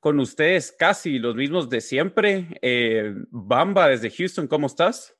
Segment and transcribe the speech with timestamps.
[0.00, 2.58] Con ustedes casi los mismos de siempre.
[2.62, 5.14] Eh, Bamba desde Houston, ¿cómo estás?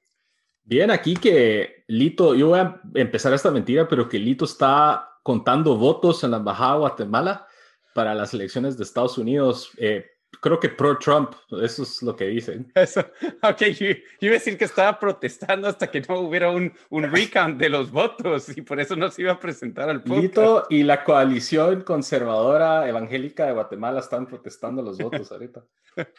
[0.63, 5.77] Bien, aquí que Lito, yo voy a empezar esta mentira, pero que Lito está contando
[5.77, 7.47] votos en la Embajada de Guatemala
[7.95, 9.71] para las elecciones de Estados Unidos.
[9.77, 10.07] Eh,
[10.41, 12.71] creo que pro-Trump, eso es lo que dicen.
[12.75, 13.01] Eso,
[13.43, 13.87] ok, yo,
[14.21, 17.91] iba a decir que estaba protestando hasta que no hubiera un, un recount de los
[17.91, 20.23] votos y por eso no se iba a presentar al podcast.
[20.23, 25.65] Lito y la coalición conservadora evangélica de Guatemala están protestando los votos ahorita.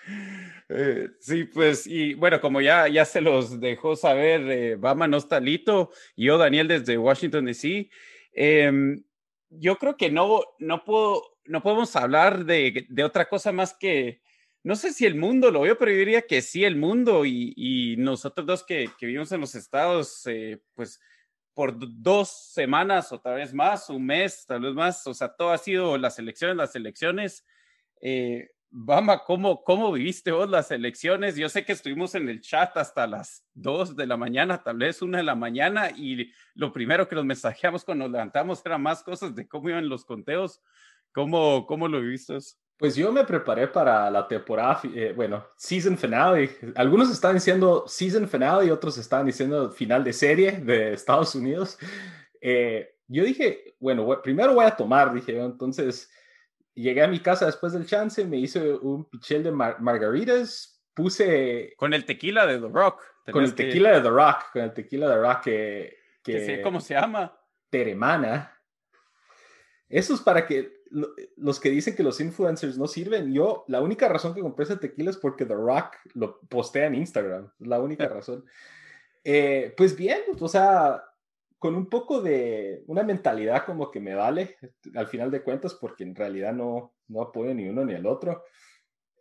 [0.73, 5.17] Eh, sí, pues, y bueno, como ya, ya se los dejó saber, eh, Bama no
[5.17, 7.89] está Lito, yo, Daniel, desde Washington, D.C.,
[8.33, 9.03] em,
[9.49, 14.21] yo creo que no, no puedo no podemos hablar de, de, otra cosa más que,
[14.63, 17.53] no sé si el mundo lo veo, pero yo diría que sí, el mundo y,
[17.55, 20.99] y nosotros dos que, que, vivimos en los estados, eh, pues
[21.53, 25.51] por dos semanas o tal vez más, un mes, tal vez más, o sea, todo
[25.51, 27.45] ha sido las elecciones, las elecciones.
[28.01, 28.49] Eh,
[29.25, 31.35] ¿cómo, ¿cómo viviste vos las elecciones?
[31.35, 35.01] Yo sé que estuvimos en el chat hasta las dos de la mañana, tal vez
[35.01, 39.35] una de la mañana, y lo primero que nos mensajeamos cuando levantamos era más cosas
[39.35, 40.61] de cómo iban los conteos.
[41.13, 42.37] ¿Cómo, cómo lo viste?
[42.77, 46.49] Pues yo me preparé para la temporada, eh, bueno, season finale.
[46.75, 51.77] Algunos están diciendo season finale y otros están diciendo final de serie de Estados Unidos.
[52.41, 56.09] Eh, yo dije, bueno, primero voy a tomar, dije Entonces
[56.73, 61.73] llegué a mi casa después del chance, me hice un pichel de mar margaritas, puse...
[61.77, 63.01] Con el tequila de The Rock.
[63.31, 65.97] Con el tequila de The Rock, con el tequila de The Rock que...
[66.23, 67.37] que ¿Cómo se llama?
[67.69, 68.59] Teremana.
[69.87, 70.80] Eso es para que
[71.37, 74.77] los que dicen que los influencers no sirven, yo la única razón que compré ese
[74.77, 78.45] tequila es porque The Rock lo postea en Instagram, es la única razón.
[79.23, 81.03] Eh, pues bien, o sea,
[81.59, 84.57] con un poco de una mentalidad como que me vale
[84.95, 88.43] al final de cuentas, porque en realidad no, no apoyo ni uno ni el otro.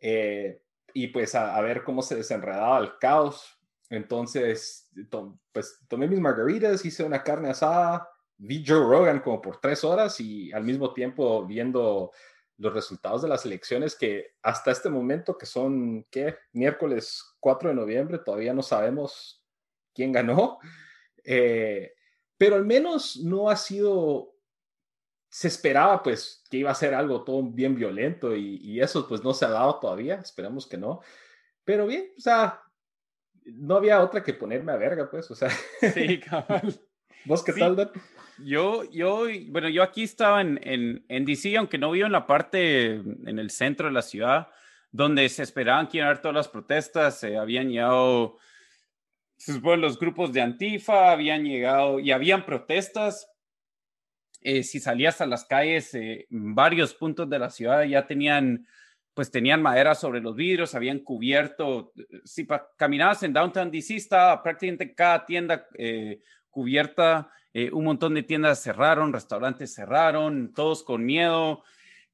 [0.00, 3.58] Eh, y pues a, a, ver cómo se desenredaba el caos.
[3.90, 8.08] Entonces, to, pues tomé mis margaritas, hice una carne asada,
[8.42, 12.10] vi Joe Rogan como por tres horas y al mismo tiempo viendo
[12.56, 16.36] los resultados de las elecciones que hasta este momento, que son, ¿qué?
[16.52, 19.44] Miércoles 4 de noviembre, todavía no sabemos
[19.94, 20.58] quién ganó,
[21.24, 21.92] eh,
[22.38, 24.34] pero al menos no ha sido,
[25.28, 29.22] se esperaba pues que iba a ser algo todo bien violento y, y eso pues
[29.22, 31.00] no se ha dado todavía, esperamos que no,
[31.64, 32.62] pero bien, o sea,
[33.44, 35.50] no había otra que ponerme a verga pues, o sea.
[35.94, 36.80] Sí, cabal.
[37.24, 37.60] ¿Vos qué Sí.
[37.60, 37.90] tal, Dan?
[38.44, 42.26] Yo, yo, bueno, yo aquí estaba en, en, en DC, aunque no vivo en la
[42.26, 44.48] parte, en el centro de la ciudad,
[44.92, 48.38] donde se esperaban que iban a haber todas las protestas, eh, habían llegado,
[49.36, 53.28] se supone, los grupos de Antifa, habían llegado y habían protestas.
[54.42, 58.66] Eh, si salías a las calles, eh, en varios puntos de la ciudad ya tenían,
[59.12, 61.92] pues tenían madera sobre los vidrios, habían cubierto,
[62.24, 68.14] si pa- caminabas en Downtown DC, estaba prácticamente cada tienda eh, cubierta, eh, un montón
[68.14, 71.62] de tiendas cerraron, restaurantes cerraron, todos con miedo.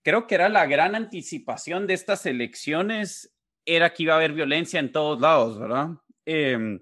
[0.03, 3.35] Creo que era la gran anticipación de estas elecciones,
[3.65, 5.89] era que iba a haber violencia en todos lados, ¿verdad?
[6.25, 6.81] Eh,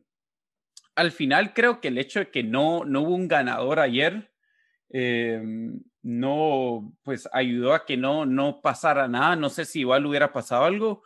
[0.95, 4.33] al final creo que el hecho de que no, no hubo un ganador ayer,
[4.91, 5.43] eh,
[6.03, 10.65] no, pues ayudó a que no, no pasara nada, no sé si igual hubiera pasado
[10.65, 11.03] algo,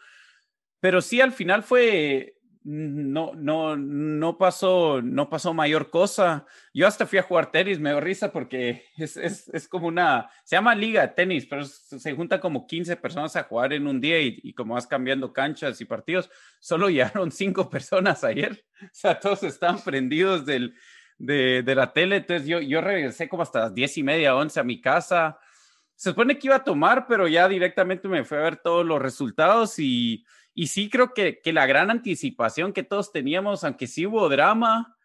[0.80, 6.46] pero sí al final fue, no, no, no pasó, no pasó mayor cosa.
[6.74, 10.30] Yo hasta fui a jugar tenis, me dio risa porque es, es, es como una,
[10.44, 14.00] se llama liga de tenis, pero se juntan como 15 personas a jugar en un
[14.00, 19.18] día y, como vas cambiando canchas y partidos, solo llegaron cinco personas ayer, o sea,
[19.18, 20.74] todos estaban prendidos del,
[21.18, 24.58] de, de la tele, entonces yo, yo regresé como hasta las diez y media, once
[24.58, 25.38] a mi casa.
[25.94, 29.00] se supone que iba a tomar, pero ya directamente me fue a ver todos los
[29.00, 30.24] resultados y,
[30.58, 34.96] y sí creo que, que la gran anticipación que todos teníamos, aunque sí hubo drama,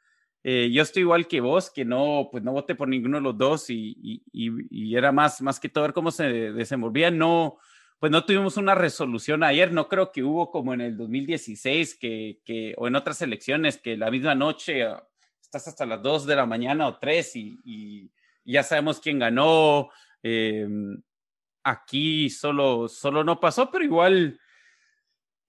[0.43, 3.37] eh, yo estoy igual que vos, que no, pues no voté por ninguno de los
[3.37, 6.23] dos y, y, y, era más, más que todo ver cómo se
[6.53, 7.11] desenvolvía.
[7.11, 7.59] No,
[7.99, 9.71] pues no tuvimos una resolución ayer.
[9.71, 13.95] No creo que hubo como en el 2016 que, que o en otras elecciones que
[13.95, 15.07] la misma noche ah,
[15.39, 18.11] estás hasta las 2 de la mañana o 3 y, y
[18.43, 19.91] ya sabemos quién ganó,
[20.23, 20.67] eh,
[21.61, 24.39] aquí solo, solo no pasó, pero igual,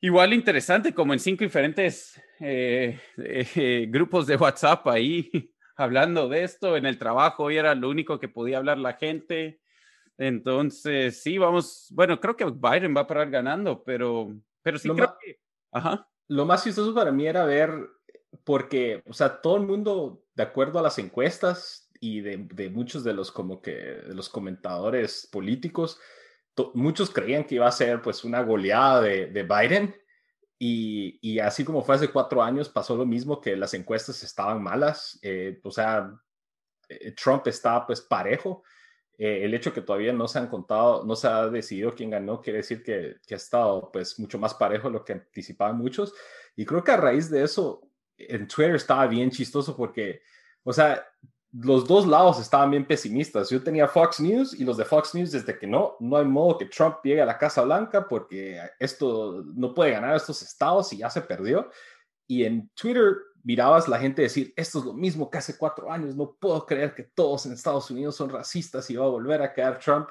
[0.04, 5.30] igual interesante, como en cinco diferentes eh, eh, grupos de WhatsApp ahí
[5.76, 6.76] hablando de esto.
[6.76, 9.60] En el trabajo hoy era lo único que podía hablar la gente.
[10.18, 15.16] Entonces, sí, vamos, bueno, creo que Biden va a parar ganando, pero, pero sí creo
[15.20, 15.38] que...
[15.72, 16.08] Ajá.
[16.28, 17.70] Lo más chistoso para mí era ver,
[18.44, 23.14] porque, o sea, todo el mundo, de acuerdo a las encuestas, y de, muchos de
[23.14, 25.98] los como que de los comentadores políticos,
[26.74, 29.94] muchos creían que iba a ser pues una goleada de, de Biden
[30.58, 34.62] y, y, así como fue hace cuatro años pasó lo mismo que las encuestas estaban
[34.62, 36.14] malas, eh, o sea,
[36.88, 38.62] eh, Trump está pues parejo.
[39.16, 42.40] Eh, el hecho que todavía no se han contado, no se ha decidido quién ganó,
[42.40, 46.14] quiere decir que, que ha estado pues mucho más parejo de lo que anticipaban muchos.
[46.56, 47.82] Y creo que a raíz de eso,
[48.16, 50.22] en Twitter estaba bien chistoso porque,
[50.62, 51.06] o sea,
[51.56, 53.48] los dos lados estaban bien pesimistas.
[53.48, 56.58] Yo tenía Fox News y los de Fox News desde que no, no hay modo
[56.58, 60.98] que Trump llegue a la Casa Blanca porque esto no puede ganar estos estados y
[60.98, 61.70] ya se perdió.
[62.26, 63.14] Y en Twitter
[63.44, 66.92] mirabas la gente decir, esto es lo mismo que hace cuatro años, no puedo creer
[66.94, 70.08] que todos en Estados Unidos son racistas y va a volver a quedar Trump.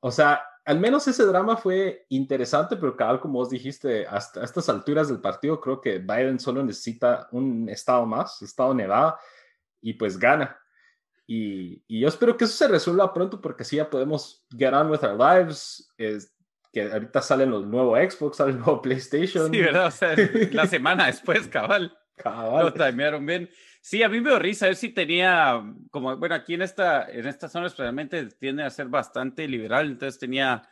[0.00, 4.68] O sea, al menos ese drama fue interesante, pero cabal, como vos dijiste, hasta estas
[4.68, 9.18] alturas del partido, creo que Biden solo necesita un estado más, estado Nevada,
[9.80, 10.60] y pues gana.
[11.26, 15.02] Y, yo espero que eso se resuelva pronto porque así ya podemos get on with
[15.02, 15.92] our lives.
[15.98, 16.32] Es,
[16.72, 19.50] que ahorita salen los nuevos Xbox, sale el nuevo PlayStation.
[19.50, 19.86] Sí, ¿verdad?
[19.86, 20.14] O sea,
[20.52, 21.96] la semana después, cabal.
[22.16, 22.66] Cabal.
[22.66, 23.48] Lo timearon bien.
[23.80, 25.62] Sí, a mí me dio risa, a ver si tenía,
[25.92, 30.18] como, bueno, aquí en esta, en esta zona especialmente tiende a ser bastante liberal, entonces
[30.18, 30.68] tenía,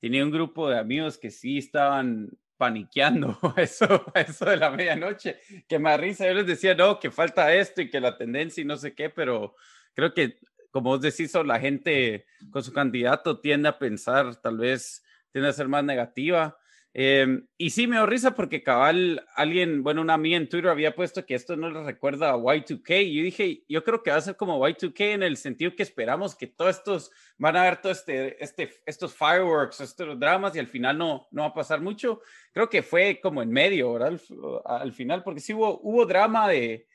[0.00, 2.28] tenía un grupo de amigos que sí estaban
[2.58, 7.10] paniqueando eso, eso de la medianoche, que me da risa, yo les decía, no, que
[7.10, 9.54] falta esto y que la tendencia y no sé qué, pero
[9.98, 10.38] creo que,
[10.70, 15.02] como vos decís, la gente con su candidato tiende a pensar, tal vez
[15.32, 16.56] tiende a ser más negativa.
[16.94, 20.94] Em, y sí me dio risa porque cabal, alguien, bueno, una amiga en Twitter había
[20.94, 23.06] puesto que esto no le recuerda a Y2K.
[23.06, 25.82] Y yo dije, yo creo que va a ser como Y2K en el sentido que
[25.82, 30.60] esperamos que todos estos van a ver todo este, este, estos fireworks, estos dramas y
[30.60, 32.20] al final no, no va a pasar mucho.
[32.52, 34.20] Creo que fue como en medio, ¿verdad?
[34.64, 36.87] Al, al final, porque sí hubo, hubo drama de,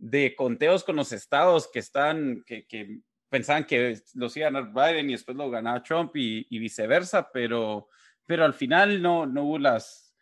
[0.00, 4.72] de conteos con los estados que están, que, que pensaban que los iba a ganar
[4.72, 7.88] Biden y después lo ganaba Trump y, viceversa, pero,
[8.26, 10.14] pero al final no, no hubo las,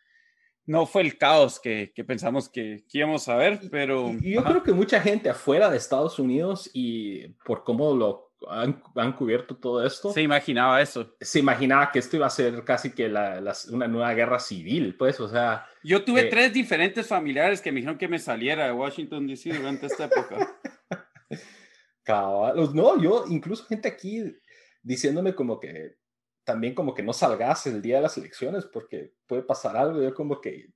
[0.65, 4.11] no fue el caos que, que pensamos que, que, íbamos a ver, pero...
[4.21, 9.57] yo creo que mucha gente afuera de Estados Unidos y por cómo lo han, cubierto
[9.57, 10.11] todo esto.
[10.11, 11.15] Se imaginaba eso.
[11.19, 13.41] Se imaginaba que esto iba a ser casi que la,
[13.71, 15.65] una nueva guerra civil, pues, o sea...
[15.83, 19.53] Yo tuve eh, tres diferentes familiares que me dijeron que me saliera de Washington, D.C.
[19.53, 20.59] durante esta época.
[22.03, 22.73] Cabalos.
[22.73, 24.35] No, yo, incluso gente aquí
[24.81, 25.97] diciéndome como que
[26.43, 30.01] también como que no salgas el día de las elecciones porque puede pasar algo.
[30.01, 30.69] Yo como que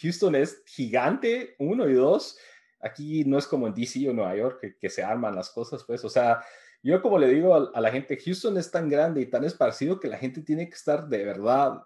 [0.00, 2.38] Houston es gigante, uno y dos.
[2.80, 5.84] Aquí no es como en DC o Nueva York que, que se arman las cosas,
[5.84, 6.40] pues, o sea,
[6.82, 10.08] yo como le digo a, la gente, Houston es tan grande y tan esparcido que
[10.08, 11.82] la gente tiene que estar de verdad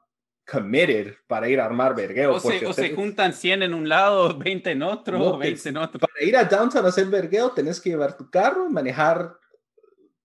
[0.47, 2.35] committed para ir a armar vergueo.
[2.35, 6.01] O, se, o se, juntan 100 en un lado, 20 en otro, 20 en otro.
[6.01, 9.37] Para ir a downtown a hacer vergueo tenés que llevar tu carro, manejar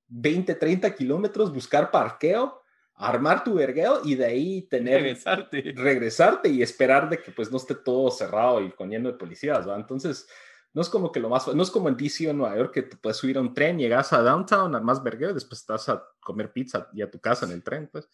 [0.07, 2.61] 20, 30 kilómetros, buscar parqueo,
[2.95, 5.01] armar tu vergueo y de ahí tener...
[5.01, 5.73] Regresarte.
[5.75, 9.67] Regresarte y esperar de que pues no esté todo cerrado y con lleno de policías,
[9.67, 9.75] ¿va?
[9.75, 10.27] Entonces
[10.73, 12.83] no es como que lo más, no es como en DC o Nueva York que
[12.83, 16.03] te puedes subir a un tren, llegas a downtown, al más verguero, después estás a
[16.19, 18.07] comer pizza y a tu casa en el tren, pues.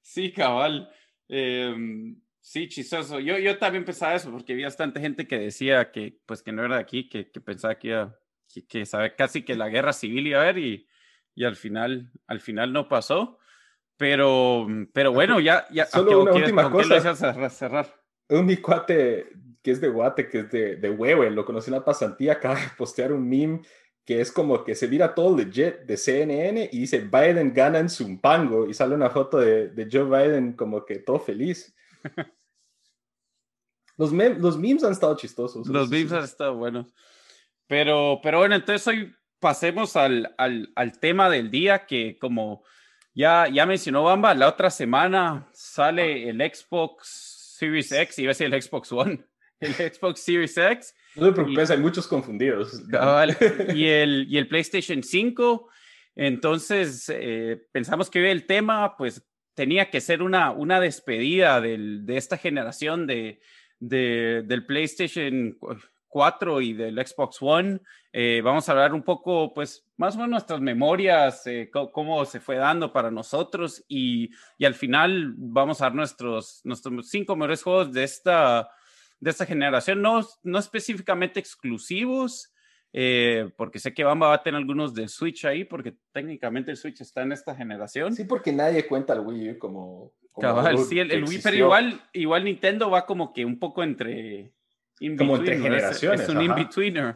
[0.00, 0.90] Sí, cabal.
[1.28, 3.18] Em, sí, chistoso.
[3.18, 6.64] Yo, yo también pensaba eso porque había bastante gente que decía que, pues, que no
[6.64, 8.18] era de aquí, que, que pensaba que iba,
[8.52, 10.86] que, que sabe casi que la guerra civil iba a haber y,
[11.34, 13.38] y al final, al final no pasó.
[13.96, 15.86] Pero, pero bueno, ya, ya.
[15.86, 17.48] Solo una última cosa.
[17.48, 17.94] cerrar?
[18.28, 19.32] Mi cuate
[19.64, 22.56] que es de Guate, que es de, de Huehue, lo conocí en la pasantía, acaba
[22.56, 23.62] de postear un meme
[24.04, 27.88] que es como que se mira todo legit de CNN y dice Biden gana en
[27.88, 31.74] Zumpango y sale una foto de, de Joe Biden como que todo feliz.
[33.96, 35.66] los, los memes han estado chistosos.
[35.66, 36.92] Los memes han estado buenos.
[37.66, 42.64] Pero, pero bueno, entonces hoy pasemos al, al, al tema del día que como
[43.14, 48.52] ya, ya mencionó Bamba, la otra semana sale el Xbox Series X, iba a decir
[48.52, 49.24] el Xbox One,
[49.60, 50.94] el Xbox Series X.
[51.16, 52.82] No te preocupes, hay muchos confundidos.
[53.74, 55.68] y, el, y el PlayStation 5.
[56.16, 62.16] Entonces, eh, pensamos que el tema, pues, tenía que ser una, una despedida del, de
[62.16, 63.40] esta generación de,
[63.78, 65.56] de, del PlayStation
[66.08, 67.80] 4 y del Xbox One.
[68.12, 72.40] Eh, vamos a hablar un poco, pues, más o menos nuestras memorias, eh, cómo se
[72.40, 77.62] fue dando para nosotros y, y, al final vamos a dar nuestros, nuestros cinco mejores
[77.62, 78.68] juegos de esta,
[79.20, 82.52] de esta generación, no, no específicamente exclusivos,
[82.92, 86.76] eh, porque sé que Bamba va a tener algunos de Switch ahí, porque técnicamente el
[86.76, 88.14] Switch está en esta generación.
[88.14, 90.12] Sí, porque nadie cuenta el Wii U como...
[90.40, 94.52] Cabal, sí, el, Wii, pero igual, igual Nintendo va como que un poco entre...
[95.18, 96.20] Como entre generaciones.
[96.20, 97.14] Es, un in-betweener,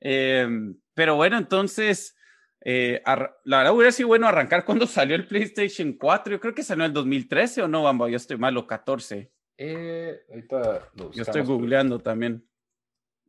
[0.00, 0.48] eh,
[0.94, 2.16] pero bueno, entonces...
[2.64, 6.34] Eh, la verdad hubiera sido bueno arrancar cuando salió el PlayStation 4.
[6.34, 8.08] Yo creo que salió en el 2013 o no, Bamba.
[8.08, 9.32] Yo estoy malo, 14.
[9.56, 12.44] Eh, ahorita Yo estoy googleando también.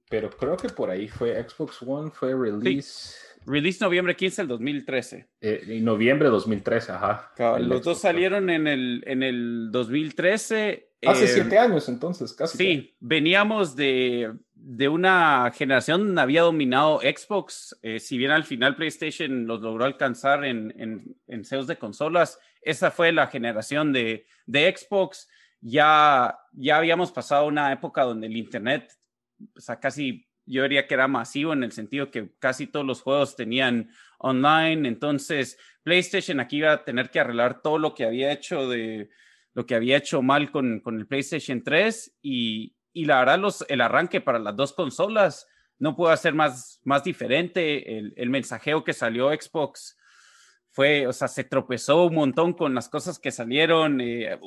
[0.09, 3.15] Pero creo que por ahí fue Xbox One, fue release.
[3.45, 5.27] Release noviembre 15 del 2013.
[5.41, 7.31] Eh, noviembre 2013, ajá.
[7.59, 10.91] los dos salieron en el, en el 2013.
[11.05, 12.57] Hace eh, siete años entonces, casi.
[12.57, 17.77] Sí, veníamos de, de, una generación donde había dominado Xbox.
[17.81, 22.39] Eh, si bien al final PlayStation los logró alcanzar en, en, en CEOs de consolas,
[22.61, 25.27] esa fue la generación de, de Xbox.
[25.65, 28.91] Ya, ya habíamos pasado una época donde el Internet
[29.55, 33.01] o sea, casi yo diría que era masivo en el sentido que casi todos los
[33.01, 38.31] juegos tenían online, entonces PlayStation aquí iba a tener que arreglar todo lo que había
[38.31, 39.09] hecho de
[39.53, 43.63] lo que había hecho mal con, con el PlayStation 3 y, y la verdad los,
[43.69, 47.97] el arranque para las dos consolas no puede ser más, más diferente.
[47.97, 49.97] El, el mensajeo que salió Xbox
[50.71, 54.01] fue, o sea, se tropezó un montón con las cosas que salieron.
[54.01, 54.39] Eh,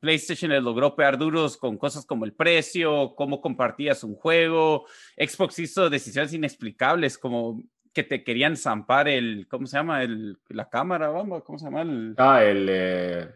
[0.00, 4.86] PlayStation le logró pegar duros con cosas como el precio, cómo compartías un juego.
[5.16, 7.62] Xbox hizo decisiones inexplicables como
[7.92, 10.02] que te querían zampar el, ¿cómo se llama?
[10.02, 11.82] El, la cámara, vamos, ¿cómo se llama?
[11.82, 12.14] El...
[12.18, 13.28] Ah, el, eh,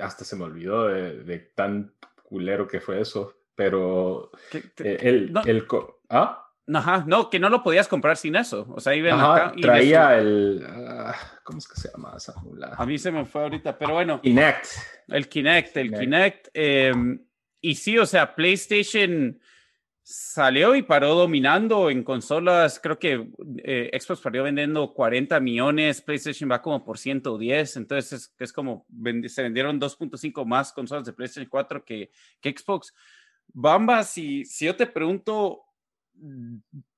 [0.00, 5.66] hasta se me olvidó de, tan culero que fue eso, pero eh, el, el,
[6.08, 6.41] ¿ah?
[6.72, 8.66] Ajá, no, que no lo podías comprar sin eso.
[8.70, 10.64] O sea, iban acá y traía el.
[10.66, 12.74] Ah, ¿Cómo es que se llama esa mula?
[12.76, 14.20] A mí se me fue ahorita, pero bueno.
[14.20, 14.66] Kinect.
[15.08, 16.48] El Kinect, el Kinect.
[16.54, 17.24] Em,
[17.60, 19.40] y sí, o sea, PlayStation
[20.04, 22.78] salió y paró dominando en consolas.
[22.80, 23.28] Creo que
[23.64, 27.76] eh, Xbox parió vendiendo 40 millones, PlayStation va como por 110.
[27.76, 28.86] Entonces es, es como
[29.26, 32.94] se vendieron 2.5 más consolas de PlayStation 4 que, que Xbox.
[33.48, 35.64] Bamba, si, si yo te pregunto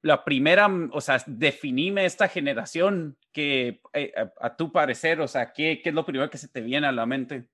[0.02, 5.80] la primera, o sea, definime esta generación que eh, a, tu parecer, o sea, ¿qué,
[5.82, 7.48] ¿qué, es lo primero que se te viene a la mente?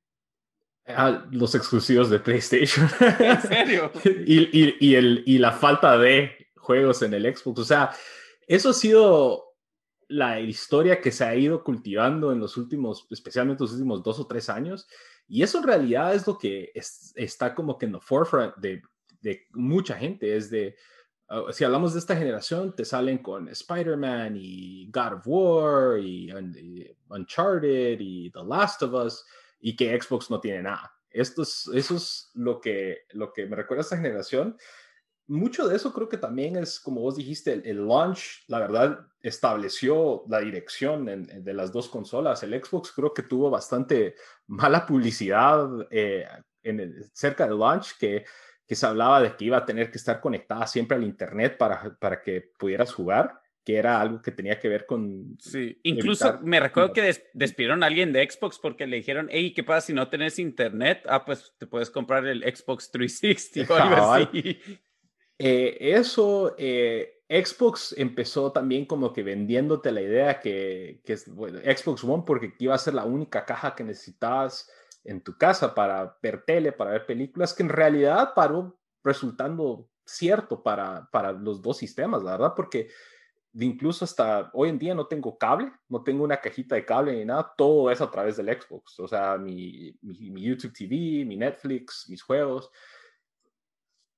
[0.86, 2.88] Ah, los exclusivos de PlayStation.
[3.18, 3.92] ¿En serio?
[4.04, 7.60] y, y, y, el, y la falta de juegos en el Xbox.
[7.60, 7.90] O sea,
[8.46, 9.50] eso ha sido
[10.08, 14.26] la historia que se ha ido cultivando en los últimos, especialmente los últimos dos o
[14.26, 14.88] tres años.
[15.28, 18.82] Y eso en realidad es lo que está como que en el forefront de,
[19.20, 20.74] de mucha gente, es de
[21.32, 26.28] Ah, si hablamos de esta generación, te salen con Spider-Man y God of War y,
[27.08, 29.24] Uncharted y The Last of Us
[29.60, 30.92] y que Xbox no tiene nada.
[31.08, 34.56] Esto es, eso es lo que, lo que me recuerda a esta generación.
[35.28, 40.24] Mucho de eso creo que también es, como vos dijiste, el, launch, la verdad, estableció
[40.28, 42.42] la dirección de las dos consolas.
[42.42, 44.16] El Xbox creo que tuvo bastante
[44.48, 46.26] mala publicidad eh,
[46.64, 48.24] en cerca del launch, que
[48.70, 51.96] que se hablaba de que iba a tener que estar conectada siempre al Internet para,
[51.98, 55.36] para que pudieras jugar, que era algo que tenía que ver con...
[55.40, 59.64] Sí, incluso me recuerdo que despidieron a alguien de Xbox porque le dijeron, hey, ¿qué
[59.64, 61.02] pasa si no tenés Internet?
[61.08, 64.60] Ah, pues te puedes comprar el Xbox 360 o algo así.
[65.36, 72.22] Eh, eso, eh, Xbox empezó también como que vendiéndote la idea que, que Xbox One
[72.24, 74.70] porque iba a ser la única caja que necesitabas
[75.04, 80.62] en tu casa para ver tele, para ver películas, que en realidad paró resultando cierto
[80.62, 82.88] para, para los dos sistemas, la verdad, porque
[83.54, 87.24] incluso hasta hoy en día no tengo cable, no tengo una cajita de cable ni
[87.24, 92.06] nada, todo es a través del Xbox, o sea, mi, mi YouTube TV, mi Netflix,
[92.08, 92.70] mis juegos,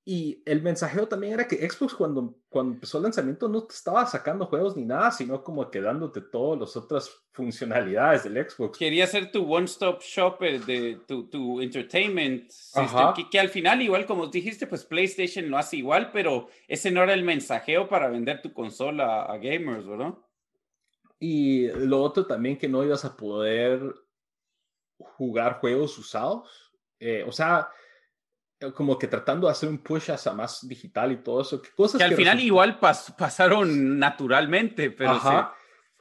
[0.04, 4.04] y el mensajeo también era que Xbox cuando, cuando empezó el lanzamiento no te estaba
[4.04, 8.78] sacando juegos ni nada, sino como quedándote todas las otras funcionalidades del Xbox.
[8.78, 12.50] Quería ser tu one-stop shop de tu, tu entertainment
[13.14, 17.04] que, que, al final, igual como dijiste, pues PlayStation lo hace igual, pero ese no
[17.04, 20.14] era el mensajeo para vender tu consola a gamers, ¿verdad?
[21.20, 23.80] Y lo otro también que no ibas a poder
[24.98, 26.72] jugar juegos usados.
[26.98, 27.68] Eh, o sea,
[28.74, 31.60] como que tratando de hacer un push hacia más digital y todo eso.
[31.76, 35.20] Cosas que al final igual pasaron naturalmente, pero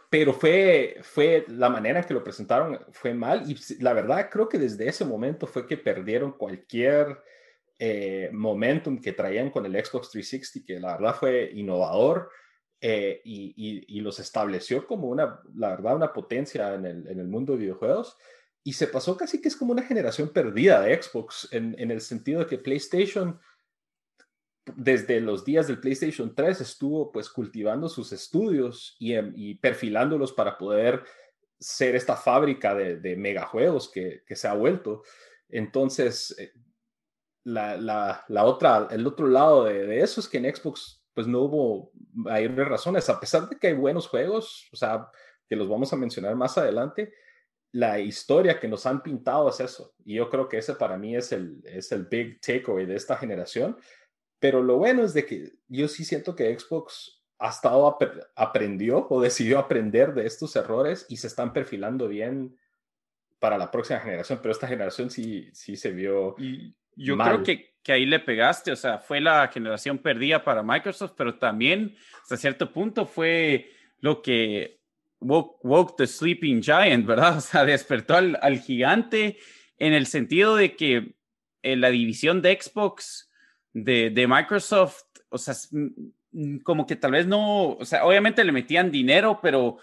[0.09, 4.49] Pero fue, fue la manera en que lo presentaron fue mal y la verdad creo
[4.49, 7.23] que desde ese momento fue que perdieron cualquier
[7.79, 12.29] eh, momentum que traían con el Xbox 360, que la verdad fue innovador
[12.79, 17.27] eh, y, y, los estableció como una, la verdad, una potencia en el, en el
[17.27, 18.17] mundo de videojuegos
[18.63, 22.01] y se pasó casi que es como una generación perdida de Xbox en, en, el
[22.01, 23.39] sentido de que PlayStation
[24.75, 30.33] desde los días del PlayStation 3 estuvo pues cultivando sus estudios y, em, y perfilándolos
[30.33, 31.03] para poder
[31.59, 35.03] ser esta fábrica de, de megajuegos que, que, se ha vuelto.
[35.49, 36.53] Entonces, eh,
[37.43, 41.41] la, la, la, otra, el otro lado de, eso es que en Xbox pues no
[41.41, 45.09] hubo mayores razones, a pesar de que hay buenos juegos, o sea,
[45.47, 47.13] que los vamos a mencionar más adelante,
[47.71, 49.93] la historia que nos han pintado es eso.
[50.03, 53.15] Y yo creo que ese para mí es el, es el big takeaway de esta
[53.17, 53.77] generación.
[54.39, 57.97] Pero lo bueno es de que yo sí siento que Xbox ha estado,
[58.35, 62.57] aprendió o decidió aprender de estos errores y se están perfilando bien
[63.39, 64.39] para la próxima generación.
[64.41, 66.35] Pero esta generación sí, sí se vio.
[66.37, 68.71] Y yo creo que, que ahí le pegaste.
[68.71, 74.21] O sea, fue la generación perdida para Microsoft, pero también hasta cierto punto fue lo
[74.21, 74.80] que
[75.21, 77.37] woke, the sleeping giant, ¿verdad?
[77.37, 79.37] O sea, despertó al, al gigante
[79.77, 81.15] en el sentido de que en
[81.63, 83.29] eh, la división de Xbox
[83.73, 85.53] de, de, Microsoft, o sea,
[86.63, 89.77] como que tal vez no, o sea, obviamente le metían dinero, pero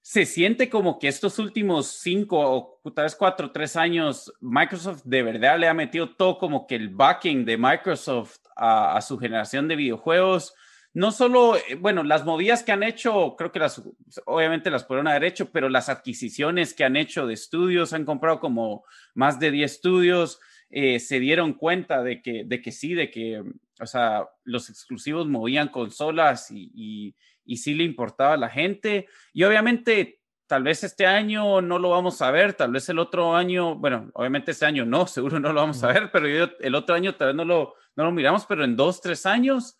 [0.00, 5.22] se siente como que estos últimos cinco o tal vez cuatro, tres años, Microsoft de
[5.22, 9.76] verdad le ha metido todo como que el backing de Microsoft a su generación de
[9.76, 10.54] videojuegos
[10.98, 13.80] no solo, eh, bueno, las movidas que han hecho, creo que las,
[14.24, 18.40] obviamente las pudieron haber hecho, pero las adquisiciones que han hecho de estudios, han comprado
[18.40, 20.40] como más de 10 estudios,
[20.70, 23.44] eh, se dieron cuenta de que, de que sí, de que,
[23.80, 29.06] o sea, los exclusivos movían consolas y, y, y sí le importaba a la gente.
[29.32, 30.18] Y obviamente,
[30.48, 34.10] tal vez este año no lo vamos a ver, tal vez el otro año, bueno,
[34.14, 37.28] obviamente este año no, seguro no lo vamos a ver, pero el otro año tal
[37.28, 39.77] vez no lo, no lo miramos, pero en dos, tres años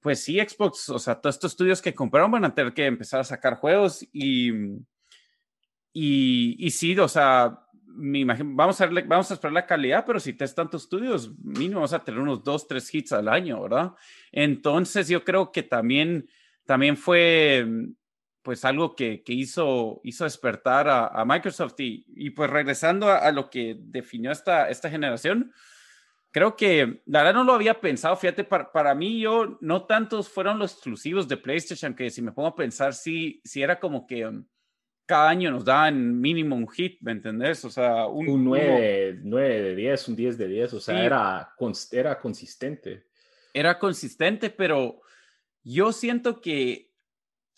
[0.00, 3.20] pues sí, Xbox, o sea, todos estos estudios que compraron van a tener que empezar
[3.20, 4.50] a sacar juegos y,
[5.92, 10.04] y, y sí, o sea, me imagino, vamos a, ver, vamos a esperar la calidad,
[10.06, 13.60] pero si tienes tantos estudios, mínimo vas a tener unos dos, tres hits al año,
[13.62, 13.92] ¿verdad?
[14.30, 16.28] Entonces yo creo que también,
[16.64, 17.66] también fue
[18.42, 23.18] pues algo que, que hizo, hizo despertar a, a Microsoft y, y, pues regresando a,
[23.18, 25.52] a, lo que definió esta, esta generación,
[26.38, 28.14] creo que la verdad no lo había pensado.
[28.14, 32.30] Fíjate, para, para, mí, yo no tantos fueron los exclusivos de PlayStation, que si me
[32.30, 34.44] pongo a pensar, sí, sí era como que um,
[35.04, 37.64] cada año nos daban mínimo un hit, ¿me entendés?
[37.64, 41.04] O sea, un, un 9, 9, de 10, un 10 de 10, o sea, sí,
[41.04, 41.54] era,
[41.90, 43.06] era consistente.
[43.52, 45.00] Era consistente, pero
[45.64, 46.92] yo siento que,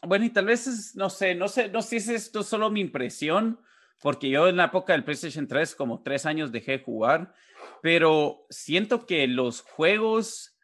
[0.01, 2.71] bueno, y tal vez es, no sé, no sé, no sé si es esto solo
[2.71, 3.61] mi impresión,
[4.01, 7.35] porque yo en la época del PlayStation 3, como tres años dejé de jugar
[7.83, 10.57] pero siento que los juegos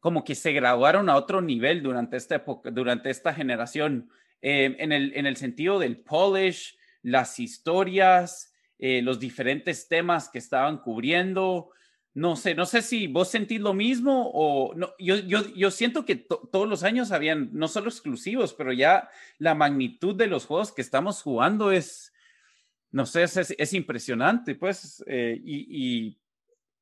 [0.00, 4.92] como que se graduaron a otro nivel durante esta época, durante esta generación, eh, en,
[4.92, 11.70] el, en el sentido del polish, las historias, eh, los diferentes temas que estaban cubriendo.
[12.14, 14.94] No sé, no sé si vos sentís lo mismo o no.
[14.98, 19.54] Yo, yo, yo siento que todos los años habían no solo exclusivos, pero ya la
[19.54, 22.09] magnitud de los juegos que estamos jugando es,
[22.92, 26.16] no sé, es, es impresionante, pues, eh, y,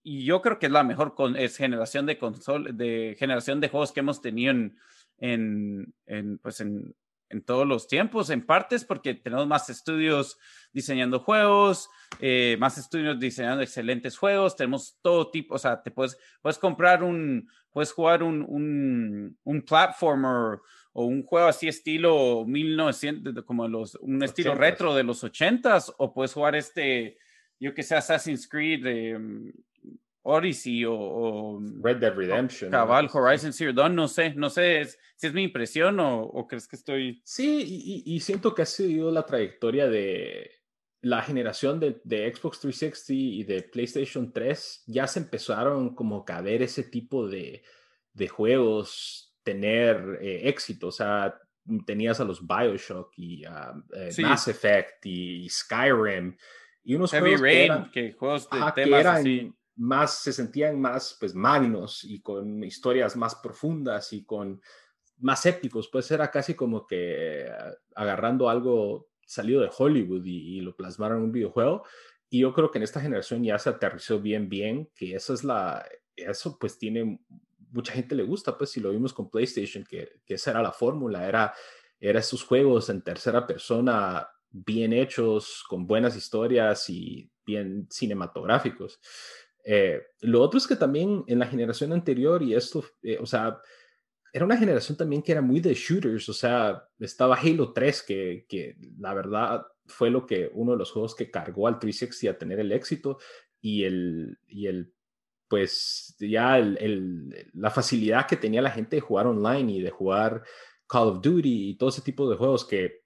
[0.04, 1.14] y, yo creo que es la mejor
[1.54, 4.78] generación de console, de generación de juegos que hemos tenido en,
[5.18, 6.96] en, en pues en,
[7.28, 10.38] en, todos los tiempos, en partes porque tenemos más estudios
[10.72, 11.90] diseñando juegos,
[12.20, 17.02] eh, más estudios diseñando excelentes juegos, tenemos todo tipo, o sea, te puedes, puedes comprar
[17.02, 20.60] un, puedes jugar un, un, un platformer
[20.92, 24.58] o un juego así estilo 1900, como los, un estilo 80s.
[24.58, 27.18] retro de los 80s, o puedes jugar este,
[27.60, 29.18] yo que sé, Assassin's Creed, eh,
[30.22, 32.70] Odyssey o, o, Red Dead Redemption.
[32.70, 33.20] Cabal, ¿no?
[33.20, 36.68] Horizon Zero Dawn, no sé, no sé es, si es mi impresión o, o, crees
[36.68, 37.22] que estoy...
[37.24, 40.50] Sí, y, y, siento que ha sido la trayectoria de
[41.00, 46.40] la generación de, de, Xbox 360 y de PlayStation 3, ya se empezaron como a
[46.40, 47.62] ver ese tipo de,
[48.12, 50.88] de juegos tener eh, éxito.
[50.88, 51.40] O sea,
[51.86, 54.22] tenías a los Bioshock y uh, eh, sí.
[54.22, 56.36] Mass Effect y Skyrim
[56.84, 59.52] y unos Heavy juegos Rain, que eran, que juegos de ajá, temas que eran así.
[59.76, 64.60] más, se sentían más pues magnos y con historias más profundas y con
[65.20, 67.50] más épicos, pues era casi como que eh,
[67.94, 71.84] agarrando algo salido de Hollywood y, lo plasmaron en un videojuego.
[72.30, 75.42] Y yo creo que en esta generación ya se aterrizó bien, bien, que eso es
[75.42, 75.84] la,
[76.16, 77.18] eso pues tiene,
[77.70, 80.72] mucha gente le gusta, pues si lo vimos con PlayStation, que, que esa era la
[80.72, 81.54] fórmula, era,
[82.00, 89.00] era esos juegos en tercera persona bien hechos, con buenas historias y bien cinematográficos.
[89.64, 93.60] Eh, lo otro es que también en la generación anterior, y esto, eh, o sea,
[94.32, 98.46] era una generación también que era muy de shooters, o sea, estaba Halo 3, que,
[98.48, 102.38] que la verdad fue lo que uno de los juegos que cargó al 360 a
[102.38, 103.18] tener el éxito
[103.60, 104.94] y el, y el
[105.48, 110.42] pues ya el, la facilidad que tenía la gente de jugar online y de jugar
[110.86, 113.02] Call of Duty y todo ese tipo de juegos que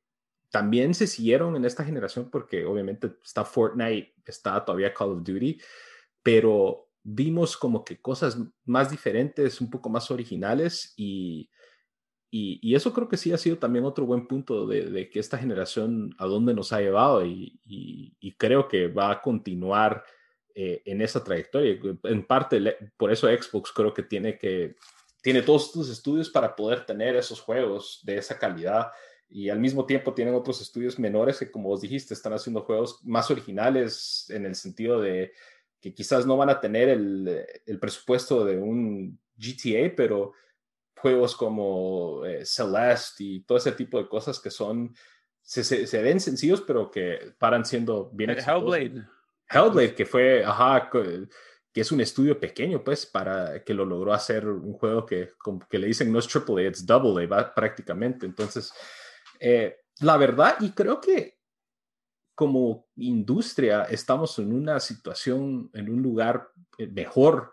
[0.50, 5.58] también se siguieron en esta generación porque obviamente está Fortnite, está todavía Call of Duty,
[6.22, 11.50] pero vimos como que cosas más diferentes, un poco más originales y,
[12.30, 16.14] y, eso creo que sí ha sido también otro buen punto de, que esta generación
[16.18, 20.04] a dónde nos ha llevado y, y creo que va a continuar
[20.54, 21.78] eh, en esa trayectoria.
[22.04, 24.76] En parte, por eso Xbox creo que tiene que
[25.22, 28.90] tiene todos estos estudios para poder tener esos juegos de esa calidad
[29.28, 32.98] y al mismo tiempo tienen otros estudios menores que, como vos dijiste, están haciendo juegos
[33.04, 35.32] más originales en el sentido de
[35.80, 40.32] que quizás no van a tener el, el presupuesto de un GTA, pero
[40.96, 44.94] juegos como eh, Celeste y todo ese tipo de cosas que son,
[45.40, 49.04] se, se, ven sencillos, pero que paran siendo bien Hellblade.
[49.52, 50.90] Hellblade, que fue, ajá,
[51.72, 55.32] que es un estudio pequeño, pues, para que lo logró hacer un juego que,
[55.70, 58.26] que le dicen no es triple A, es double A prácticamente.
[58.26, 58.72] Entonces,
[59.40, 61.38] eh, la verdad, y creo que
[62.34, 67.52] como industria estamos en una situación, en un lugar eh, mejor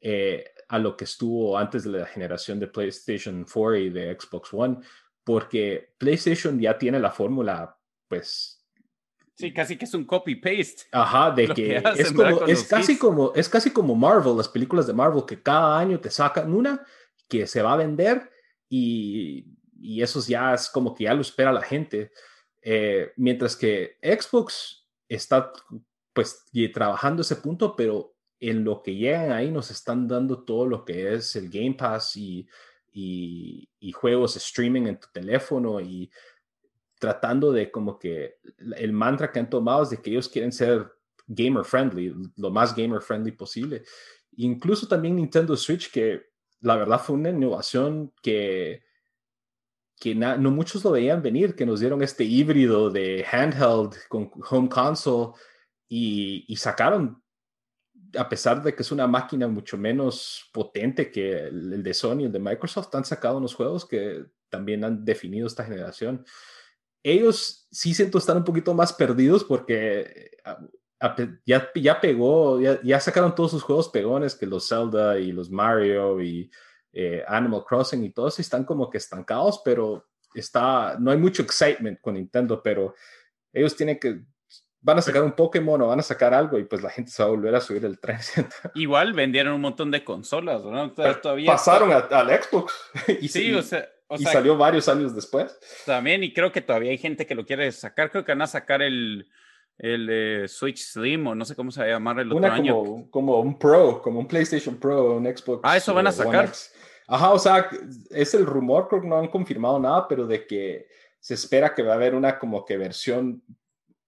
[0.00, 4.52] eh, a lo que estuvo antes de la generación de PlayStation 4 y de Xbox
[4.52, 4.78] One,
[5.24, 7.76] porque PlayStation ya tiene la fórmula,
[8.08, 8.59] pues,
[9.34, 10.84] Sí, casi que es un copy-paste.
[10.92, 14.92] Ajá, de que, es, como, es casi como, es casi como Marvel, las películas de
[14.92, 16.84] Marvel, que cada año te sacan una
[17.28, 18.30] que se va a vender
[18.68, 19.46] y,
[19.80, 22.12] y eso ya es como que ya lo espera la gente.
[22.62, 25.52] Eh, mientras que Xbox está
[26.12, 30.84] pues trabajando ese punto, pero en lo que llegan ahí nos están dando todo lo
[30.84, 32.46] que es el Game Pass y,
[32.92, 36.10] y, y juegos streaming en tu teléfono y
[37.00, 38.36] tratando de como que
[38.76, 40.92] el mantra que han tomado es de que ellos quieren ser
[41.26, 43.82] gamer friendly, lo más gamer friendly posible.
[44.36, 48.84] Incluso también Nintendo Switch, que la verdad fue una innovación que,
[49.98, 54.68] que no muchos lo veían venir, que nos dieron este híbrido de handheld con home
[54.68, 55.32] console
[55.88, 57.22] y, sacaron,
[58.16, 62.32] a pesar de que es una máquina mucho menos potente que el, de Sony, el
[62.32, 66.24] de Microsoft, han sacado unos juegos que también han definido esta generación
[67.02, 70.30] ellos sí siento estar un poquito más perdidos porque
[71.46, 76.20] ya, ya pegó, ya, sacaron todos sus juegos pegones que los Zelda y los Mario
[76.20, 76.50] y
[76.92, 82.00] eh, Animal Crossing y todos están como que estancados, pero está, no hay mucho excitement
[82.00, 82.94] con Nintendo, pero
[83.52, 84.20] ellos tienen que,
[84.80, 87.22] van a sacar un Pokémon o van a sacar algo y pues la gente se
[87.22, 88.18] va a volver a subir el tren.
[88.74, 90.92] Igual vendieron un montón de consolas, ¿no?
[90.92, 92.74] Todavía Pasaron al Xbox.
[93.20, 95.58] y sí, o sea y salió varios años después.
[95.86, 98.10] También, y creo que todavía hay gente que lo quiere sacar.
[98.10, 99.28] Creo que van a sacar el,
[99.78, 102.54] el eh, Switch Slim o no sé cómo se va a llamar el otro Una
[102.54, 102.76] año.
[102.76, 105.60] Como, como un Pro, como un PlayStation Pro, un Xbox.
[105.62, 106.50] Ah, eso van a eh, sacar.
[107.06, 107.68] Ajá, o sea,
[108.10, 110.86] es el rumor, creo que no han confirmado nada, pero de que
[111.18, 113.42] se espera que va a haber una como que versión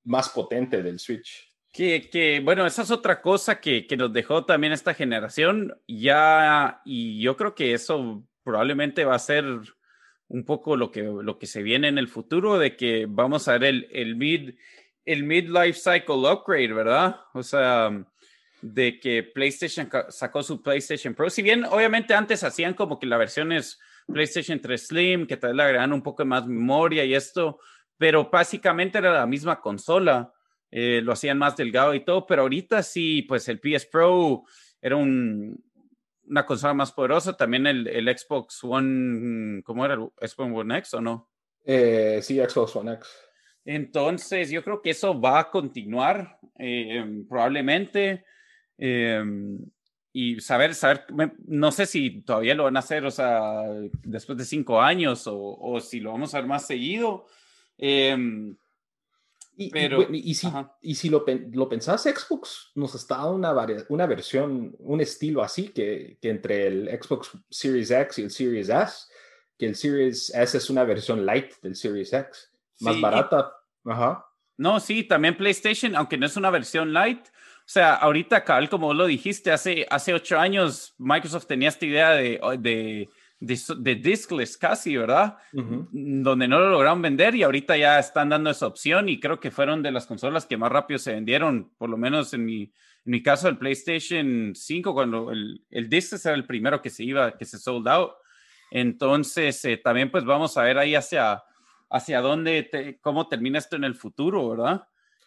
[0.04, 1.52] más potente del Switch.
[1.72, 5.74] Que, que, bueno, esa es otra cosa que, que, nos dejó también esta generación.
[5.88, 9.44] Ya, y yo creo que eso probablemente va a ser
[10.32, 13.58] un poco lo que, lo que se viene en el futuro, de que vamos a
[13.58, 14.54] ver el, el mid,
[15.04, 17.20] el mid life cycle upgrade, ¿verdad?
[17.34, 17.90] O sea,
[18.62, 21.28] de que PlayStation sacó su PlayStation Pro.
[21.28, 25.50] Si bien obviamente antes hacían como que la versión es PlayStation 3 Slim, que tal
[25.50, 27.58] vez le agregan un poco más memoria y esto,
[27.98, 30.32] pero básicamente era la misma consola.
[30.70, 34.44] Eh, lo hacían más delgado y todo, pero ahorita sí, pues el PS Pro
[34.80, 35.62] era un,
[36.26, 39.96] una consola más poderosa, también el, el, Xbox One, ¿cómo era?
[40.20, 41.30] ¿Xbox One X o no?
[41.64, 43.08] Eh, sí, Xbox One X.
[43.64, 48.24] Entonces, yo creo que eso va a continuar eh, probablemente.
[48.78, 49.22] Eh,
[50.14, 51.06] y saber, saber,
[51.46, 53.62] no sé si todavía lo van a hacer, o sea,
[54.02, 57.26] después de cinco años o, o si lo vamos a ver más seguido.
[57.78, 58.54] Eh,
[59.54, 60.48] y, Pero, y, si,
[60.80, 65.68] y si lo, lo, pensás, Xbox nos está dando una, una versión, un estilo así
[65.68, 69.06] que, que, entre el Xbox Series X y el Series S,
[69.58, 73.52] que el Series S es una versión light del Series X, más barata.
[73.84, 74.26] Ajá.
[74.56, 77.26] No, sí, también PlayStation, aunque no es una versión light.
[77.26, 82.10] O sea, ahorita, cabal, como lo dijiste, hace, hace ocho años Microsoft tenía esta idea
[82.10, 83.08] de, de,
[83.42, 85.36] de, diskless casi, ¿verdad?
[85.52, 89.50] Donde no lo lograron vender y ahorita ya están dando esa opción y creo que
[89.50, 92.70] fueron de las consolas que más rápido se vendieron, por lo menos en mi, en
[93.04, 97.36] mi caso el PlayStation 5, cuando el, el diskless era el primero que se iba,
[97.36, 98.12] que se sold out.
[98.70, 101.42] Entonces, eh, también pues vamos a ver ahí hacia
[101.92, 104.82] hacia dónde, cómo termina esto en el futuro, ¿verdad?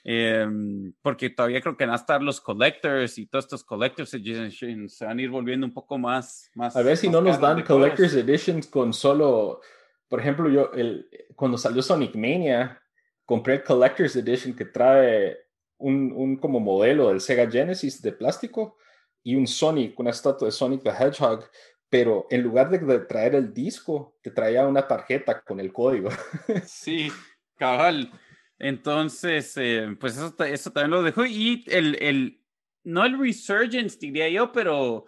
[0.08, 4.96] Em, porque todavía creo que van a estar los collectors y todos estos collectors editions
[4.96, 6.52] se van a ir volviendo un poco más.
[6.54, 9.62] más a ver si no nos dan collectors editions con solo,
[10.08, 12.80] por ejemplo, yo el, cuando salió Sonic Mania,
[13.26, 15.40] compré el collectors edition que trae
[15.78, 18.78] un, un como modelo del Sega Genesis de plástico
[19.24, 21.50] y un Sonic, una estatua de Sonic the Hedgehog
[21.90, 26.10] pero en lugar de, traer el disco, te traía una tarjeta con el código.
[26.66, 27.10] Sí,
[27.56, 28.12] cabal.
[28.60, 31.26] Entonces, eh, pues eso, eso también lo dejó.
[31.26, 32.42] Y el, el,
[32.84, 35.06] no el resurgence, diría yo, pero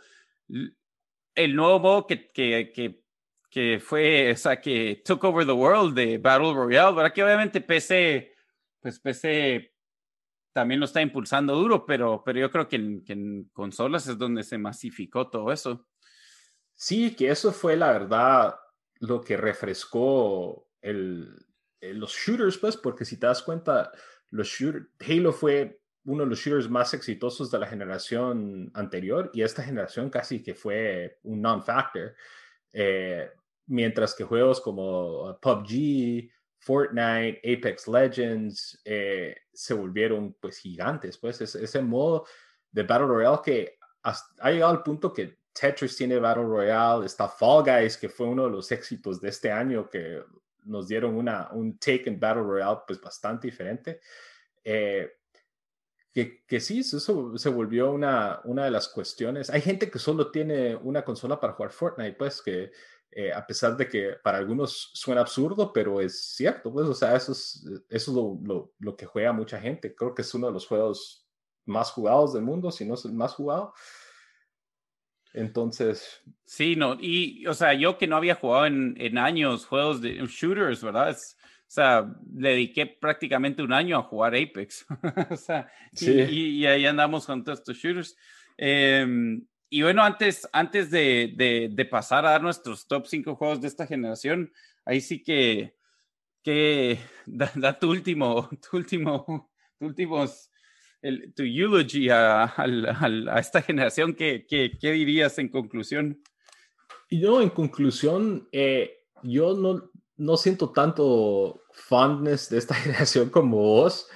[1.36, 3.04] el nuevo que, que, que,
[3.50, 7.14] que fue, o sea, que took over the world de Battle Royale, ¿verdad?
[7.14, 8.34] Que obviamente PC,
[8.82, 9.74] pues PC
[10.52, 14.58] también lo está impulsando duro, pero, pero yo creo que en consolas es donde se
[14.58, 15.88] masificó todo eso.
[16.74, 18.56] Sí, que eso fue la verdad
[19.00, 21.47] lo que refrescó el,
[21.82, 23.92] los shooters, pues, porque si te das cuenta,
[24.30, 24.58] los
[25.00, 30.10] Halo fue uno de los shooters más exitosos de la generación anterior y esta generación
[30.10, 32.16] casi que fue un non-factor.
[32.72, 33.30] Eh,
[33.68, 41.82] mientras que juegos como PUBG, Fortnite, Apex Legends eh, se volvieron pues gigantes, pues ese,
[41.82, 42.26] modo
[42.72, 47.64] de Battle Royale que ha llegado al punto que Tetris tiene Battle Royale, está Fall
[47.64, 50.22] Guys, que fue uno de los éxitos de este año, que
[50.68, 54.02] nos dieron una, un take en Battle Royale pues bastante diferente.
[54.64, 55.12] Eh,
[56.12, 59.50] que, que, sí, eso se volvió una, una de las cuestiones.
[59.50, 62.72] Hay gente que solo tiene una consola para jugar Fortnite, pues que
[63.12, 67.16] eh, a pesar de que para algunos suena absurdo, pero es cierto, pues, o sea,
[67.16, 69.96] eso es, eso es lo, lo, lo que juega mucha gente.
[69.96, 71.28] Creo que es uno de los juegos
[71.66, 73.74] más jugados del mundo, si no es el más jugado.
[75.38, 76.24] Entonces.
[76.46, 80.16] Sí, no, y, o sea, yo que no había jugado en, en años juegos de
[80.26, 81.12] shooters, ¿verdad?
[81.12, 84.88] o sea, le dediqué prácticamente un año a jugar Apex.
[85.30, 88.18] o sea, y, ahí andamos con todos estos shooters.
[88.58, 93.62] Em, y bueno, antes, antes de, de, de, pasar a dar nuestros top 5 juegos
[93.62, 94.52] de esta generación,
[94.86, 95.76] ahí sí que,
[96.42, 96.98] que
[97.28, 100.50] da, da tu último, tu último, tu últimos
[101.02, 106.22] el, tu eulogy a, a, esta generación, ¿qué, qué, qué, dirías en conclusión?
[107.10, 114.08] Yo, en conclusión, eh, yo no, no siento tanto fondness de esta generación como vos.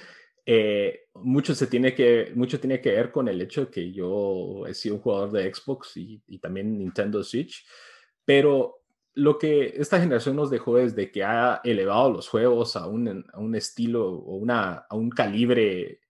[0.44, 4.66] Eh, mucho, se tiene que, mucho tiene que ver con el hecho de que yo
[4.66, 7.64] he sido un jugador de Xbox y, y también Nintendo Switch,
[8.24, 8.82] pero
[9.14, 13.24] lo que esta generación nos dejó es de que ha elevado los juegos a un,
[13.32, 16.00] a un estilo o una, a un calibre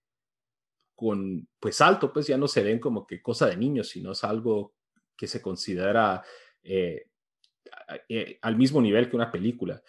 [0.95, 4.23] con pues alto, pues ya no se ven como que cosa de niños, sino es
[4.23, 4.73] algo
[5.15, 6.23] que se considera
[6.63, 7.07] eh,
[8.09, 9.81] eh, al mismo nivel que una película.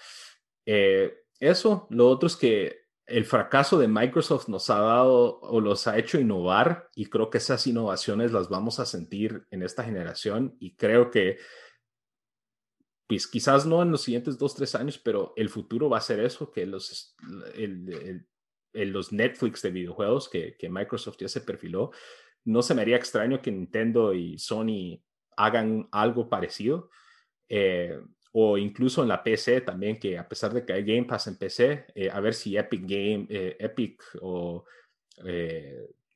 [0.66, 5.86] Eh, eso, lo otro es que el fracaso de Microsoft nos ha dado o los
[5.86, 10.56] ha hecho innovar y creo que esas innovaciones las vamos a sentir en esta generación
[10.58, 11.38] y creo que
[13.06, 16.20] pues quizás no en los siguientes dos, tres años, pero el futuro va a ser
[16.20, 17.14] eso, que los,
[17.54, 18.26] el,
[18.74, 21.92] los Netflix de videojuegos que, Microsoft ya se perfiló,
[22.44, 25.00] no se me haría extraño que Nintendo y Sony
[25.37, 26.90] hagan algo parecido.
[27.48, 27.98] Eh,
[28.32, 31.38] o incluso en la PC también, que a pesar de que hay Game Pass en
[31.38, 34.64] PC, eh, a ver si Epic Game, eh, Epic o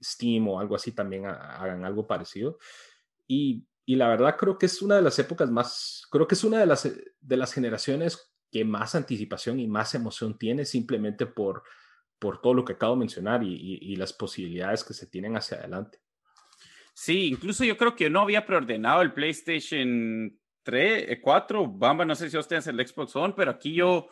[0.02, 2.58] Steam o algo así también hagan algo parecido.
[3.28, 6.42] Y, y, la verdad creo que es una de las épocas más, creo que es
[6.42, 6.90] una de las,
[7.20, 11.62] de las generaciones que más anticipación y más emoción tiene simplemente por
[12.18, 16.00] por todo lo que acabo de mencionar y, las posibilidades que se tienen hacia adelante.
[16.94, 22.14] Sí, incluso yo creo que no había preordenado el PlayStation 3, 4, eh, Bamba, no
[22.14, 24.08] sé si ustedes el Xbox One, pero aquí yo,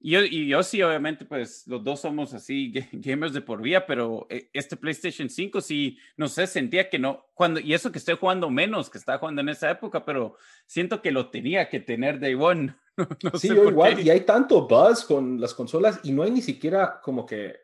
[0.00, 4.26] yo, y yo sí, obviamente, pues los dos somos así gamers de por vía, pero
[4.30, 8.16] eh, este PlayStation 5 sí, no sé, sentía que no, cuando, y eso que estoy
[8.16, 12.20] jugando menos que estaba jugando en esa época, pero siento que lo tenía que tener
[12.20, 12.76] Day One.
[13.34, 17.26] sí, igual, y hay tanto buzz con las consolas y no hay ni siquiera como
[17.26, 17.56] que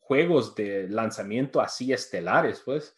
[0.00, 2.94] juegos de lanzamiento así estelares, pues.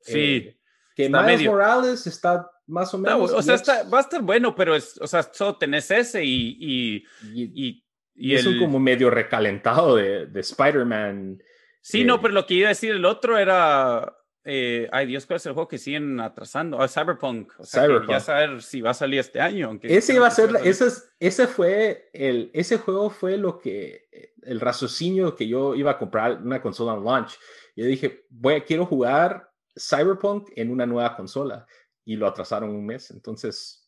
[0.00, 0.18] Sí.
[0.18, 0.60] Eh,
[0.94, 3.32] Que Miles Morales está más o menos.
[3.32, 6.56] o sea, va a estar bueno, pero es, o sea, solo tenés ese y.
[6.60, 7.84] Y, y,
[8.20, 11.42] es un como medio recalentado de, de Spider-Man.
[11.80, 14.16] Sí, no, pero lo que iba a decir el otro era.
[14.42, 16.80] Eh, ay Dios, ¿cuál es el juego que siguen atrasando?
[16.80, 17.52] Ah, Cyberpunk.
[17.58, 18.10] O sea, Cyberpunk.
[18.10, 19.66] ya saber si va a salir este año.
[19.66, 24.08] Aunque ese iba a ser, ese, ese fue el, ese juego fue lo que,
[24.42, 27.38] el raciocinio que yo iba a comprar una consola en launch.
[27.76, 31.66] Yo dije, voy, quiero jugar Cyberpunk en una nueva consola
[32.04, 33.10] y lo atrasaron un mes.
[33.10, 33.79] Entonces,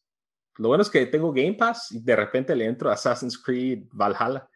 [0.59, 3.85] lo bueno es que tengo Game Pass y de repente le entro a Assassin's Creed
[3.93, 4.49] Valhalla.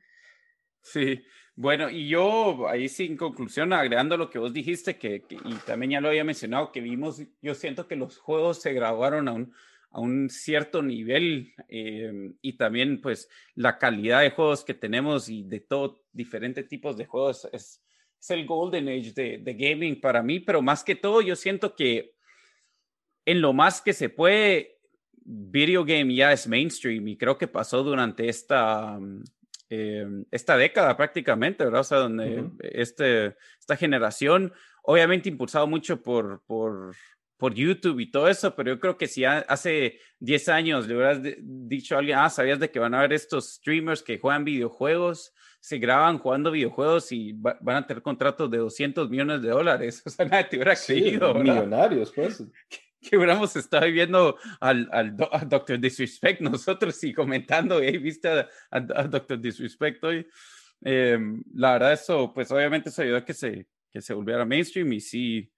[0.83, 1.23] Sí,
[1.55, 6.01] bueno, y yo ahí sin conclusión, agregando lo que vos dijiste, que, y también ya
[6.03, 9.55] lo había mencionado, que vimos, yo siento que los juegos se graduaron a un,
[9.91, 15.45] a un cierto nivel eh, y también pues la calidad de juegos que tenemos y
[15.45, 17.83] de todo diferentes tipos de juegos es,
[18.21, 21.75] es el golden age de, de gaming para mí, pero más que todo yo siento
[21.75, 22.17] que
[23.25, 24.76] en lo más que se puede,
[25.27, 28.99] video game ya es mainstream y creo que pasó durante esta,
[29.69, 31.81] em, esta década prácticamente, ¿verdad?
[31.81, 36.95] O sea, donde este, esta generación, obviamente impulsado mucho por, por,
[37.37, 41.21] por YouTube y todo eso, pero yo creo que si hace 10 años le hubieras
[41.43, 45.35] dicho a alguien, ah, sabías de que van a haber estos streamers que juegan videojuegos,
[45.61, 50.03] se graban jugando videojuegos y van a tener contratos de 200 millones de dólares.
[50.07, 51.35] O sea, nadie te hubiera creído.
[51.35, 52.43] millonarios, pues.
[53.09, 58.29] que hubiéramos estado viendo al, al, Doctor Disrespect nosotros y comentando, hey, viste
[58.71, 60.27] a, Doctor Disrespect hoy.
[60.83, 64.93] Em, la verdad, eso, pues obviamente eso ayudó a que se, que se volviera mainstream
[64.93, 65.51] y sí,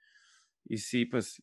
[0.65, 1.43] y sí, pues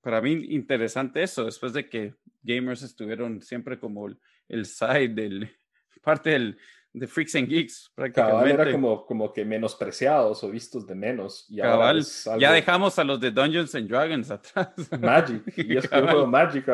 [0.00, 5.50] para mí interesante eso, después de que gamers estuvieron siempre como el, el side del,
[6.02, 6.58] parte del,
[6.92, 8.50] de Freaks and Geeks, prácticamente.
[8.50, 11.46] Cabal era como, como que menospreciados o vistos de menos.
[11.48, 12.04] Y Cabal,
[12.38, 14.68] ya dejamos a los de Dungeons and Dragons atrás.
[15.00, 16.66] Magic, y es juego Magic,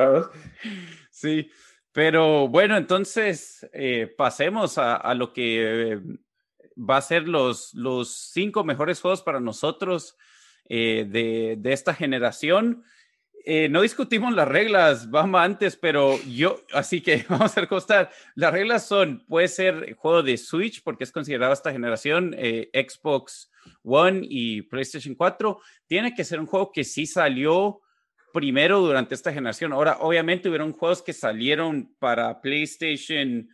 [1.11, 1.50] Sí,
[1.92, 6.00] pero bueno, entonces eh, pasemos a, a, lo que eh,
[6.76, 10.16] va a ser los, los cinco mejores juegos para nosotros
[10.68, 12.83] eh, de, de esta generación.
[13.51, 18.11] Eh, no discutimos las reglas, vamos antes, pero yo, así que vamos a recostar.
[18.35, 23.51] Las reglas son, puede ser juego de Switch, porque es considerado esta generación, eh, Xbox
[23.83, 25.61] One y PlayStation 4.
[25.87, 27.81] Tiene que ser un juego que sí salió
[28.35, 29.73] primero durante esta generación.
[29.73, 33.49] Ahora, obviamente hubieron juegos que salieron para PlayStation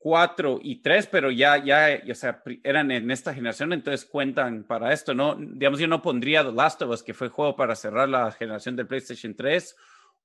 [0.00, 4.94] 4 y 3, pero ya, ya, o sea, eran en esta generación, entonces cuentan para
[4.94, 5.36] esto, ¿no?
[5.38, 8.76] Digamos, yo no pondría The Last of Us, que fue juego para cerrar la generación
[8.76, 9.76] del PlayStation 3,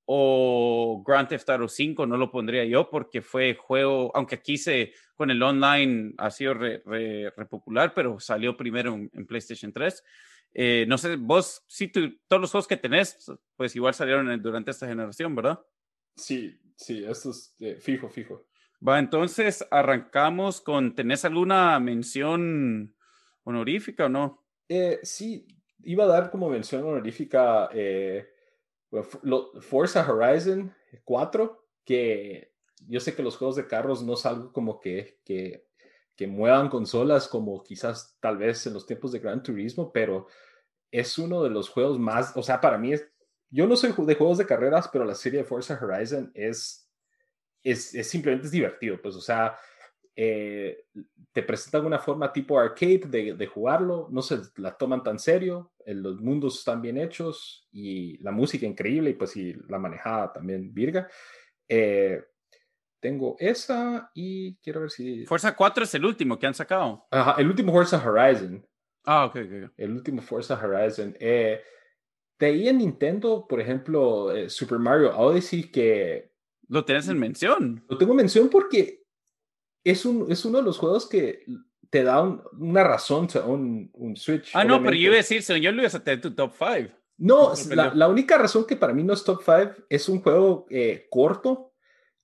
[0.05, 4.93] o Grand Theft Auto 5, no lo pondría yo, porque fue juego, aunque aquí se,
[5.13, 6.81] con el online ha sido re,
[7.49, 10.03] popular, pero salió primero en, PlayStation 3.
[10.53, 14.87] Eh, no sé, vos, sí, todos los juegos que tenés, pues igual salieron durante esta
[14.87, 15.59] generación, ¿verdad?
[16.15, 18.47] Sí, sí, esto es eh, fijo, fijo.
[18.87, 22.95] Va, entonces arrancamos con, ¿tenés alguna mención
[23.43, 24.45] honorífica o no?
[24.67, 25.47] Eh, sí,
[25.83, 28.27] iba a dar como mención honorífica eh,
[29.61, 32.53] Forza Horizon 4, que
[32.87, 35.67] yo sé que los juegos de carros no es algo como que, que,
[36.15, 40.27] que muevan consolas como quizás tal vez en los tiempos de Gran Turismo, pero
[40.91, 43.07] es uno de los juegos más, o sea, para mí es,
[43.49, 46.84] yo no soy de juegos de carreras, pero la serie de Forza Horizon es
[47.65, 49.57] es, simplemente es divertido, pues, o sea,
[50.15, 50.85] eh,
[51.33, 53.01] te presentan una forma tipo arcade
[53.35, 58.31] de, jugarlo, no se la toman tan serio, los mundos están bien hechos y la
[58.31, 61.09] música increíble y pues y la manejada también virga.
[61.67, 62.23] Eh,
[63.01, 65.25] tengo esa y quiero ver si...
[65.25, 67.05] Forza 4 es el último que han sacado.
[67.11, 68.65] Ajá, el último Forza Horizon.
[69.03, 69.71] Ah, ok, ok.
[69.75, 71.15] El último Forza Horizon.
[71.19, 71.61] Eh,
[72.39, 76.34] de ahí en Nintendo, por ejemplo, Super Mario Odyssey, que
[76.67, 77.83] lo tienes en mención.
[77.87, 79.03] Lo tengo en mención porque
[79.83, 81.45] es, un, es uno de los juegos que
[81.89, 84.51] te da una razón, un, un Switch.
[84.53, 86.93] Ah, no, pero yo iba a decir, señor, lo ibas a tener tu top 5.
[87.17, 90.65] No, la, la, única razón que para mí no es top 5 es un juego
[90.69, 91.73] eh, corto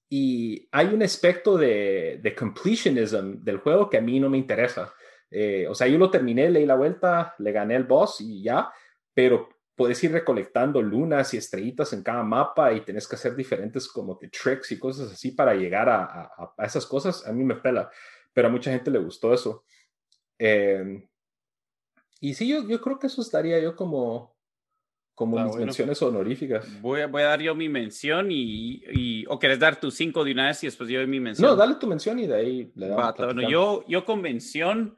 [0.10, 4.94] y hay un aspecto de, de, completionism del juego que a mí no me interesa.
[5.30, 8.70] Eh, o sea, yo lo terminé, leí la vuelta, le gané el boss y ya,
[9.14, 9.48] pero
[9.82, 14.16] puedes ir recolectando lunas y estrellitas en cada mapa y tenés que hacer diferentes como
[14.16, 17.90] que tricks y cosas así para llegar a, a, esas cosas, a mí me pela,
[18.32, 19.66] pero a mucha gente le gustó eso.
[20.38, 21.10] Em,
[22.20, 24.38] y sí, yo, yo creo que eso estaría yo como,
[25.16, 26.80] como mis menciones honoríficas.
[26.80, 30.24] Voy a, voy a dar yo mi mención y, y, o querés dar tus cinco
[30.24, 31.50] de una vez y después yo doy mi mención.
[31.50, 33.18] No, dale tu mención y de ahí le damos.
[33.18, 34.96] bueno, yo, yo con mención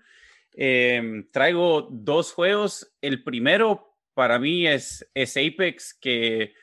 [0.51, 2.93] em, traigo dos juegos.
[2.99, 6.53] El primero para mí es, es Apex, que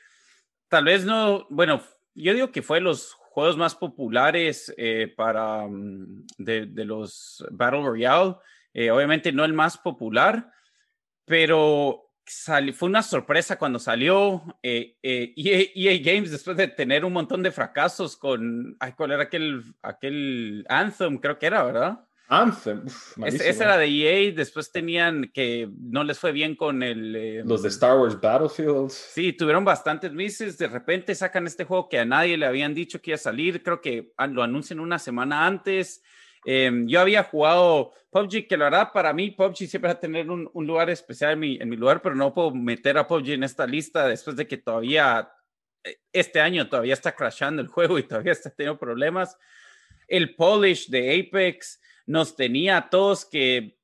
[0.67, 1.81] tal vez no, bueno,
[2.13, 7.83] yo digo que fue los juegos más populares eh, para mm, de, de, los Battle
[7.83, 8.35] Royale.
[8.73, 10.51] Eh, obviamente no el más popular,
[11.25, 12.11] pero
[12.73, 15.33] fue una sorpresa cuando salió eh, eh,
[15.75, 20.65] EA, Games después de tener un montón de fracasos con, ay, ¿cuál era aquel, aquel
[20.69, 21.17] Anthem?
[21.17, 22.05] Creo que era, ¿verdad?
[22.31, 22.85] Anthem.
[23.25, 27.13] ese, era de EA, después tenían que no les fue bien con el...
[27.13, 28.89] Em, Los de Star Wars Battlefield.
[28.89, 33.01] Sí, tuvieron bastantes meses, de repente sacan este juego que a nadie le habían dicho
[33.01, 36.01] que iba a salir, creo que lo anuncian una semana antes.
[36.45, 40.29] Em, yo había jugado PUBG, que la verdad para mí PUBG siempre va a tener
[40.29, 43.31] un, un lugar especial en mi, en mi, lugar, pero no puedo meter a PUBG
[43.31, 45.29] en esta lista después de que todavía
[45.83, 49.37] eh, este año todavía está crashando el juego y todavía está teniendo problemas.
[50.07, 53.77] El polish de Apex nos tenía a todos que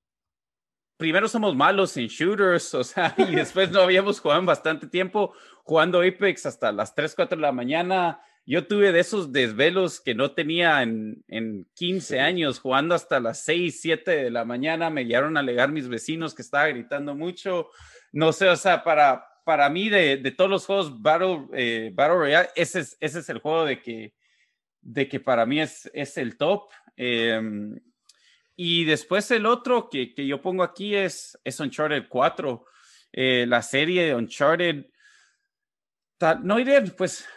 [0.98, 5.34] primero somos malos en shooters, o sea, y después no habíamos jugado en bastante tiempo
[5.64, 8.22] jugando Apex hasta las 3, 4 de la mañana.
[8.46, 13.44] Yo tuve de esos desvelos que no tenía en, en 15 años, jugando hasta las
[13.44, 14.90] 6, 7 de la mañana.
[14.90, 17.70] Me llegaron a alegar mis vecinos que estaba gritando mucho.
[18.14, 22.16] No sé, o sea, para, para mí, de, de todos los juegos Battle, eh, Battle
[22.16, 24.14] Royale, ese es, ese es el juego de que,
[24.82, 26.70] de que para mí es, es el top.
[26.96, 27.42] Eh,
[28.60, 32.66] y después el otro que, que, yo pongo aquí es, es Uncharted 4.
[33.14, 34.88] Eh, la serie de Uncharted.
[36.42, 37.28] No iré, pues,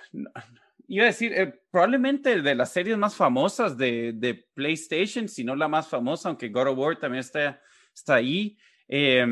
[0.88, 5.54] iba a decir, eh, probablemente de las series más famosas de, de, PlayStation, si no
[5.54, 7.60] la más famosa, aunque God of War también está,
[7.94, 8.56] está ahí.
[8.88, 9.26] Eh,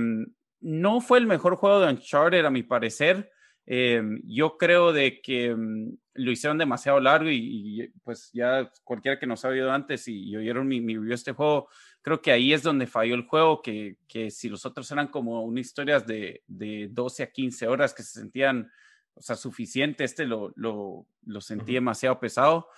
[0.60, 3.32] no fue el mejor juego de Uncharted, a mi parecer.
[3.70, 9.18] Eh, yo creo de que um, lo hicieron demasiado largo y, y, pues ya cualquiera
[9.18, 11.68] que nos ha oído antes y, y oyeron mi, mi review de este juego,
[12.00, 15.42] creo que ahí es donde falló el juego, que, que si los otros eran como
[15.42, 18.70] una historias de, de 12 a 15 horas que se sentían
[19.12, 22.68] o sea, suficiente, este lo, lo, lo sentí demasiado pesado,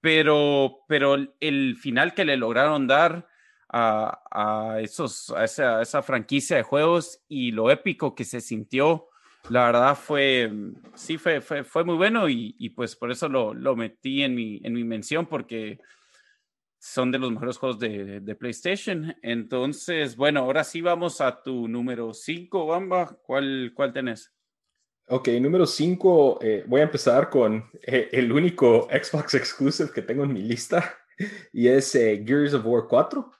[0.00, 3.28] pero, pero el final que le lograron dar
[3.68, 8.40] a, a, esos, a esa, a esa franquicia de juegos y lo épico que se
[8.40, 9.09] sintió,
[9.48, 10.50] la verdad fue,
[10.94, 14.60] sí, fue, fue, fue muy bueno y, pues por eso lo, lo metí en mi,
[14.62, 15.78] en mi mención porque
[16.78, 19.14] son de los mejores juegos de, de, PlayStation.
[19.22, 23.18] Entonces, bueno, ahora sí vamos a tu número 5, Bamba.
[23.22, 24.32] ¿Cuál, cuál tenés?
[25.08, 30.22] Ok, número 5, eh, voy a empezar con eh, el único Xbox exclusive que tengo
[30.22, 30.98] en mi lista
[31.52, 33.32] y es eh, Gears of War 4,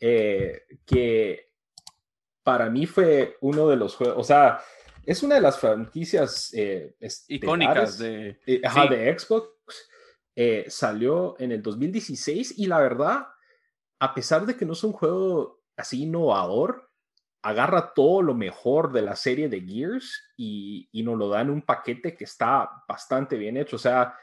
[0.00, 1.50] eh, que
[2.42, 4.60] para mí fue uno de los juegos, o sea,
[5.06, 6.54] es una de las franquicias
[7.28, 8.88] icónicas de, ajá, sí.
[8.94, 9.48] de Xbox.
[10.68, 13.26] salió en el 2016 y la verdad,
[13.98, 16.90] a pesar de que no es un juego así innovador,
[17.42, 21.50] agarra todo lo mejor de la serie de Gears y, y, nos lo da en
[21.50, 23.76] un paquete que está bastante bien hecho.
[23.76, 24.16] O sea,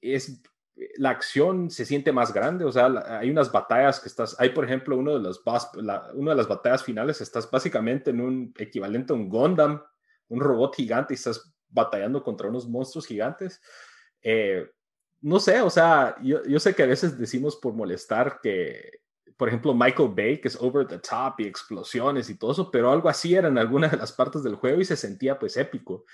[0.00, 0.42] es,
[0.96, 2.64] la acción se siente más grande.
[2.64, 2.86] O sea,
[3.18, 4.38] hay unas batallas que estás.
[4.38, 5.42] Hay, por ejemplo, uno de los,
[6.14, 7.20] una de las batallas finales.
[7.20, 9.82] Estás básicamente en un equivalente a un Gundam,
[10.28, 13.60] un robot gigante, y estás batallando contra unos monstruos gigantes.
[14.22, 14.66] Eh,
[15.20, 19.00] no sé, o sea, yo, yo sé que a veces decimos por molestar que
[19.38, 22.90] por ejemplo, Michael Bay, que es over the top y explosiones y todo eso, pero
[22.90, 26.04] algo así era en algunas de las partes del juego y se sentía pues épico.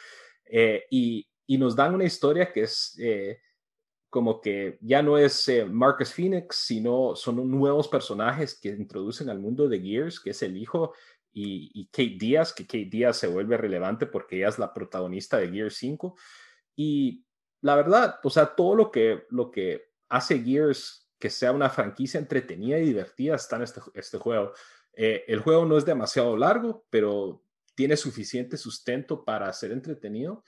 [0.45, 3.41] Eh, y, y, nos dan una historia que es eh,
[4.15, 9.41] como que ya no es eh, Marcus Phoenix, sino son nuevos personajes que introducen al
[9.41, 10.93] mundo de Gears, que es el hijo,
[11.33, 15.51] y, Kate Díaz, que Kate Díaz se vuelve relevante porque ella es la protagonista de
[15.51, 16.17] Gears 5.
[16.77, 17.25] Y
[17.61, 22.21] la verdad, o sea, todo lo que, lo que hace Gears que sea una franquicia
[22.21, 24.53] entretenida y divertida está en este, este juego.
[24.93, 27.43] Eh, el juego no es demasiado largo, pero
[27.75, 30.45] tiene suficiente sustento para ser entretenido.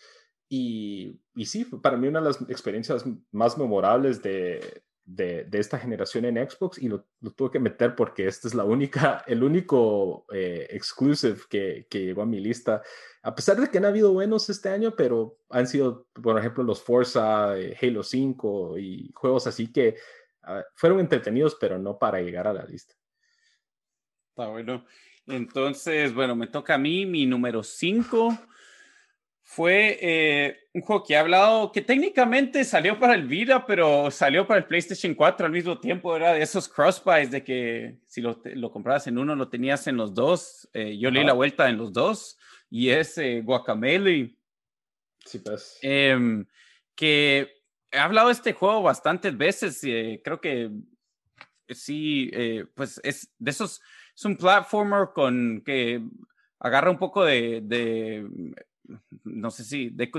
[0.49, 5.79] Y, y sí, para mí una de las experiencias más memorables de, de, de esta
[5.79, 9.43] generación en Xbox y lo, lo, tuve que meter porque este es la única, el
[9.43, 12.83] único eh, exclusive que, que, llegó a mi lista.
[13.23, 16.83] A pesar de que han habido buenos este año, pero han sido, por ejemplo, los
[16.83, 19.97] Forza, eh, Halo 5 y juegos así que
[20.75, 22.95] fueron entretenidos, pero no para llegar a la lista.
[24.31, 24.85] Está bueno.
[25.27, 28.39] Entonces, bueno, me toca a mí, mi número 5
[29.49, 34.45] fue eh, un juego que he hablado, que técnicamente salió para el Vita, pero salió
[34.45, 36.17] para el PlayStation 4 al mismo tiempo.
[36.17, 39.97] Era de esos crossbuys de que si lo, lo comprabas en uno, lo tenías en
[39.97, 40.69] los dos.
[40.73, 42.37] Eh, yo leí la vuelta en los dos
[42.69, 44.37] y es eh, Guacamele.
[45.25, 45.79] Sí, pues.
[45.81, 46.45] Em,
[46.97, 49.79] que he hablado de este juego bastantes veces.
[49.85, 50.73] Eh, creo que
[51.69, 53.81] sí, eh, pues es de esos,
[54.13, 56.03] es un platformer con que
[56.59, 58.29] agarra un poco de, de
[59.25, 60.11] no sé si, de,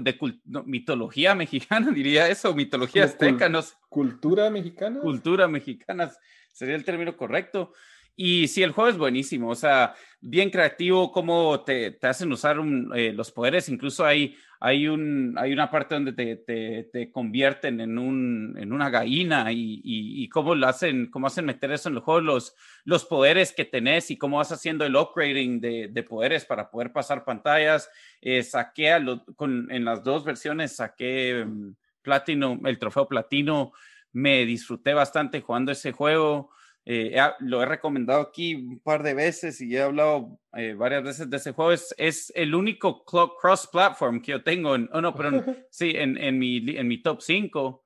[0.65, 3.76] mitología mexicana, diría eso, mitología azteca, no sé.
[3.89, 4.99] Cultura mexicana.
[4.99, 6.11] Cultura mexicana
[6.51, 7.74] sería el término correcto.
[8.20, 12.57] Y sí, el juego es buenísimo, o sea, bien creativo, cómo te, te hacen usar
[12.95, 17.99] eh, los poderes, incluso hay, hay, un, hay una parte donde te, te, convierten en,
[17.99, 22.01] un, en una gallina y, y, cómo lo hacen, cómo hacen meter eso en el
[22.01, 22.55] juego, los,
[22.86, 26.91] los poderes que tenés y cómo vas haciendo el upgrading de, de poderes para poder
[26.91, 27.88] pasar pantallas.
[28.20, 29.05] Eh, saqué a
[29.36, 33.74] con, en las dos versiones, saqué um, platino, el trofeo platino,
[34.11, 36.49] me disfruté bastante jugando ese juego.
[36.90, 41.30] Eh, lo he recomendado aquí un par de veces y he hablado eh, varias veces
[41.30, 41.74] de ese juego.
[41.74, 44.74] Es, es el único cross-platform que yo tengo.
[44.74, 45.32] En, oh, no, pero
[45.70, 47.84] sí, en, en, mi, en mi top 5.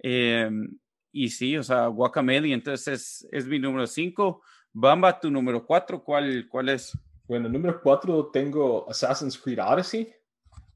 [0.00, 0.68] Em,
[1.12, 4.42] y sí, o sea, Guacamele, entonces es, es mi número 5.
[4.72, 6.98] Bamba, tu número 4, ¿cuál, ¿cuál es?
[7.28, 10.12] Bueno, número 4 tengo Assassin's Creed Odyssey,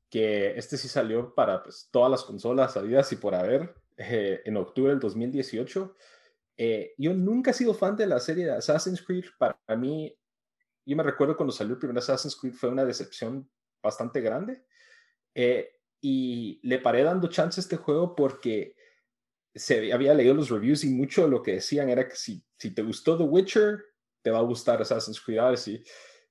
[0.08, 4.56] que este sí salió para pues, todas las consolas salidas y por haber eh, en
[4.58, 5.96] octubre del 2018.
[6.56, 9.24] Eh, yo nunca he sido fan de la serie de Assassin's Creed.
[9.38, 10.16] Para mí,
[10.86, 13.48] yo me recuerdo cuando salió el primer Assassin's Creed fue una decepción
[13.82, 14.64] bastante grande.
[15.34, 18.76] Eh, y le paré dando chance a este juego porque
[19.54, 22.72] se había leído los reviews y mucho de lo que decían era que si, si
[22.72, 23.84] te gustó The Witcher,
[24.22, 25.82] te va a gustar Assassin's Creed Odyssey.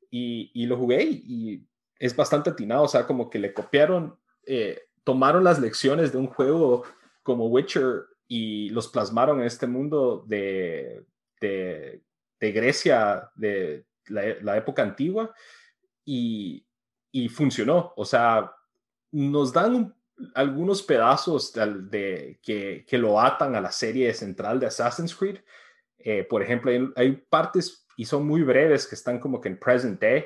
[0.10, 1.68] Y, y lo jugué y
[2.04, 6.28] es bastante atinado, o sea, como que le copiaron, eh, tomaron las lecciones de un
[6.28, 6.84] juego
[7.24, 8.04] como Witcher
[8.36, 11.06] y los plasmaron en este mundo de,
[11.40, 12.02] de,
[12.40, 15.32] Grecia, de la, época antigua,
[16.04, 16.66] y,
[17.12, 17.94] y, funcionó.
[17.96, 18.52] O sea,
[19.12, 19.94] nos dan
[20.34, 25.38] algunos pedazos de, que, que, lo atan a la serie central de Assassin's Creed.
[26.00, 30.02] Eh, por ejemplo, hay, partes, y son muy breves, que están como que en present
[30.02, 30.26] day,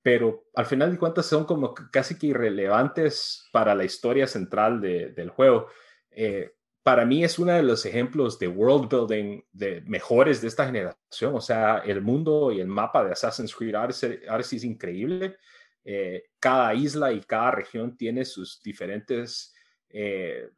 [0.00, 5.28] pero al final de cuentas son como casi que irrelevantes para la historia central del
[5.28, 5.66] juego.
[6.10, 6.55] Eh,
[6.86, 11.34] para mí es uno de los ejemplos de world building de mejores de esta generación.
[11.34, 14.20] O sea, el mundo y el mapa de Assassin's Creed Odyssey,
[14.56, 15.36] es increíble.
[15.84, 19.52] Eh, cada isla y cada región tiene sus diferentes,
[19.88, 20.48] eh,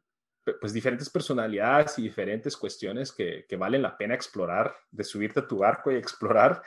[0.61, 5.57] pues diferentes personalidades y diferentes cuestiones que, valen la pena explorar, de subirte a tu
[5.57, 6.61] barco y explorar.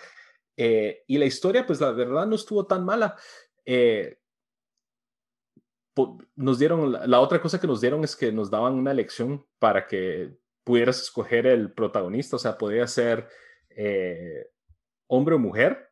[0.57, 3.15] Eh, y la historia, pues la verdad no estuvo tan mala
[6.37, 9.87] nos dieron, la, otra cosa que nos dieron es que nos daban una elección para
[9.87, 13.29] que pudieras escoger el protagonista, o sea, podía ser
[13.71, 14.51] eh,
[15.07, 15.91] hombre o mujer,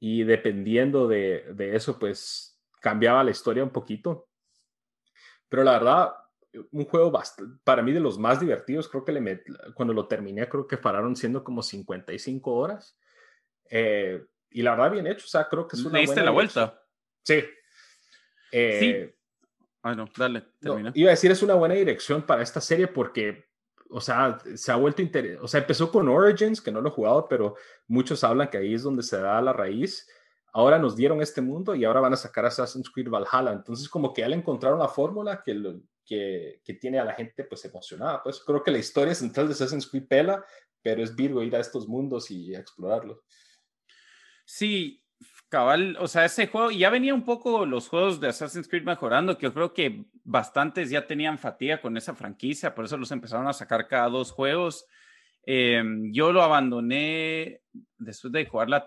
[0.00, 4.28] y dependiendo de, de, eso, pues cambiaba la historia un poquito.
[5.48, 6.12] Pero la verdad,
[6.72, 7.12] un juego
[7.64, 9.42] para mí de los más divertidos, creo que le
[9.74, 12.98] cuando lo terminé, creo que pararon siendo como 55 horas.
[13.70, 16.00] Eh, y la verdad, bien hecho, o sea, creo que es una...
[16.00, 16.82] ¿Le la vuelta?
[17.22, 17.40] Sí.
[17.40, 17.46] sí.
[18.50, 19.16] Eh,
[19.82, 20.92] Ay, no, dale, termina.
[20.94, 23.46] iba a decir, es una buena dirección para esta serie porque,
[23.90, 25.44] o sea, se ha vuelto interesante.
[25.44, 27.56] O sea, empezó con Origins, que no lo he jugado, pero
[27.88, 30.08] muchos hablan que ahí es donde se da la raíz.
[30.52, 33.52] Ahora nos dieron este mundo y ahora van a sacar Assassin's Creed Valhalla.
[33.52, 37.42] Entonces, como que ya le encontraron la fórmula que, que, que, tiene a la gente
[37.44, 38.22] pues emocionada.
[38.22, 40.44] Pues creo que la historia central de Assassin's Creed pela,
[40.80, 43.18] pero es Virgo ir a estos mundos y explorarlos.
[44.44, 45.01] Sí,
[45.52, 49.36] Cabal, o sea, ese juego, ya venía un poco los juegos de Assassin's Creed mejorando,
[49.36, 53.46] que yo creo que bastantes ya tenían fatiga con esa franquicia, por eso los empezaron
[53.46, 54.86] a sacar cada dos juegos.
[55.44, 57.60] Em, yo lo abandoné
[57.98, 58.86] después de jugar la,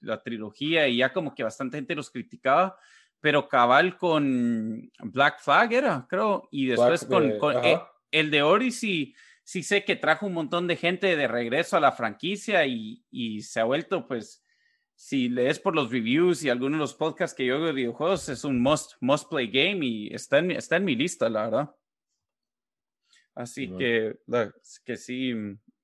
[0.00, 2.78] la trilogía y ya como que bastante gente los criticaba,
[3.20, 7.30] pero cabal con Black Flag era, creo, y después con,
[7.62, 7.78] eh,
[8.10, 11.92] el de Odyssey, sí sé que trajo un montón de gente de regreso a la
[11.92, 14.42] franquicia y, y se ha vuelto pues
[15.00, 18.28] si lees por los reviews y algunos de los podcasts que yo hago de videojuegos,
[18.28, 21.74] es un must, must play game y está en, está en mi lista, la verdad.
[23.34, 24.18] Así que,
[24.84, 25.32] que sí.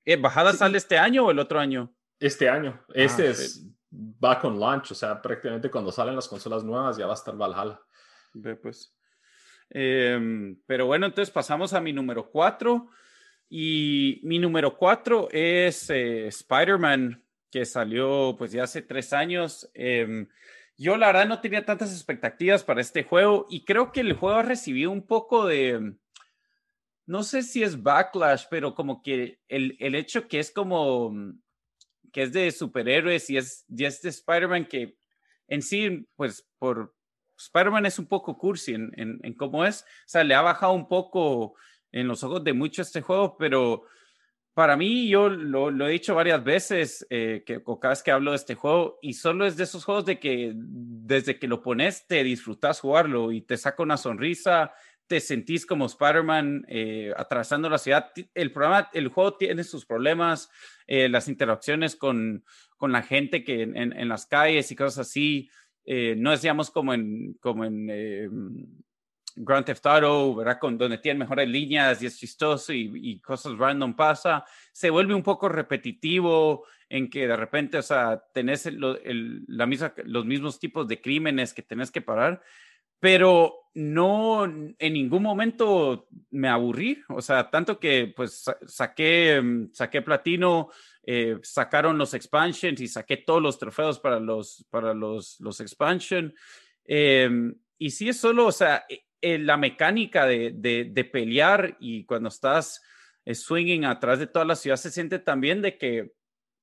[0.05, 1.95] ¿Eh, ¿Bajada sale este año o el otro año?
[2.21, 2.79] Este año.
[2.91, 7.07] Ah, este es, va con launch, o sea, prácticamente cuando salen las consolas nuevas ya
[7.07, 7.81] va a estar Valhalla.
[8.35, 8.95] Ve, pues.
[9.71, 12.91] Em, pero bueno, entonces pasamos a mi número 4.
[13.49, 19.71] Y mi número 4 es eh, Spider-Man que salió pues ya hace tres años.
[19.75, 20.29] Em,
[20.77, 24.39] yo la verdad no tenía tantas expectativas para este juego y creo que el juego
[24.39, 25.95] ha recibido un poco de,
[27.07, 31.15] no sé si es backlash, pero como que el, el hecho que es como,
[32.13, 34.99] que es de superhéroes y es, y es de Spider-Man que
[35.49, 36.95] en sí, pues por
[37.39, 40.73] Spider-Man es un poco cursi en, en, en cómo es, o sea, le ha bajado
[40.73, 41.55] un poco
[41.93, 43.85] en los ojos de mucho este juego, pero
[44.57, 48.39] para mí, yo lo, he dicho varias veces, eh, que cada vez que hablo de
[48.39, 52.25] este juego, y solo es de esos juegos de que desde que lo pones te
[52.25, 54.73] disfrutas jugarlo y te saca una sonrisa,
[55.07, 58.11] te sentís como Spider-Man eh, atravesando la ciudad.
[58.33, 60.49] El programa, el juego tiene sus problemas,
[60.87, 62.43] eh, las interacciones con,
[62.79, 65.51] con la gente que en, en, las calles y cosas así.
[65.85, 67.91] no es, digamos, como en, como en
[69.37, 70.59] Grand Theft Auto, ¿verdad?
[70.59, 75.23] Con, donde tiene mejores líneas y es chistoso y, cosas random pasa, se vuelve un
[75.23, 81.01] poco repetitivo en que de repente, o sea, tenés la misma, los mismos tipos de
[81.01, 82.43] crímenes que tenés que parar,
[82.99, 90.01] pero no en ningún momento me aburrí, o sea, tanto que pues saqué, mm, saqué
[90.01, 90.71] platino,
[91.03, 96.35] eh, sacaron los expansions y saqué todos los trofeos para los, para los, los expansion.
[96.85, 98.87] Em, y sí es solo, o sea,
[99.21, 102.83] eh, la mecánica de, de, pelear y cuando estás
[103.25, 106.15] eh, swinging atrás de toda la ciudad se siente también de que,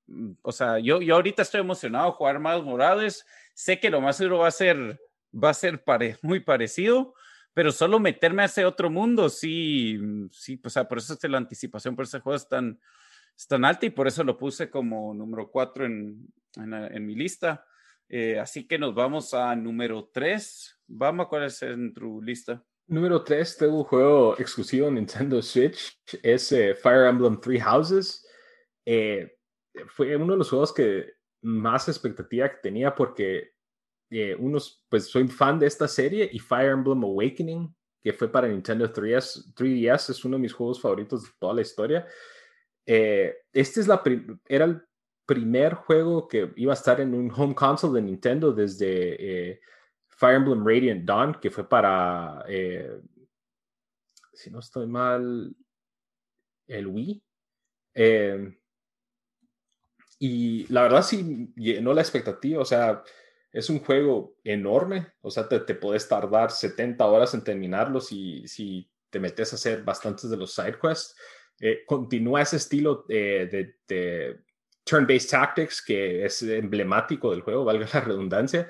[0.07, 4.01] mm, o sea, yo, yo ahorita estoy emocionado de jugar más Morales, sé que lo
[4.01, 4.99] más seguro va a ser,
[5.31, 5.83] va a ser
[6.21, 7.15] muy parecido,
[7.53, 9.99] pero solo meterme a ese otro mundo, sí,
[10.31, 12.79] sí, o sea, por eso es la anticipación por ese juego es tan,
[13.47, 17.65] tan alta y por eso lo puse como número 4 en, en, en mi lista.
[18.09, 20.81] Eh, así que nos vamos a número 3.
[20.95, 22.63] Vamos, ¿cuál es en tu lista?
[22.87, 25.99] Número 3, tengo un juego exclusivo Nintendo Switch.
[26.21, 28.27] Es eh, Fire Emblem Three Houses.
[28.85, 29.37] Eh,
[29.87, 33.51] fue uno de los juegos que más expectativa que tenía porque
[34.37, 38.93] unos, pues soy fan de esta serie y Fire Emblem Awakening, que fue para Nintendo
[38.93, 42.05] 3DS, 3DS es uno de mis juegos favoritos de toda la historia.
[42.85, 44.03] este es la
[44.47, 44.83] era el
[45.25, 49.61] primer juego que iba a estar en un home console de Nintendo desde eh,
[50.23, 52.97] Fire Emblem Radiant Dawn, que fue para, eh,
[54.31, 55.53] si no estoy mal,
[56.65, 57.21] el Wii.
[57.93, 58.57] Eh,
[60.19, 63.03] y la verdad sí llenó la expectativa, o sea,
[63.51, 68.47] es un juego enorme, o sea, te, te puedes tardar 70 horas en terminarlo si,
[68.47, 71.17] si te metes a hacer bastantes de los side quests.
[71.85, 73.75] continúa ese estilo de
[74.85, 78.69] turn-based tactics, que es emblemático del juego, valga la redundancia,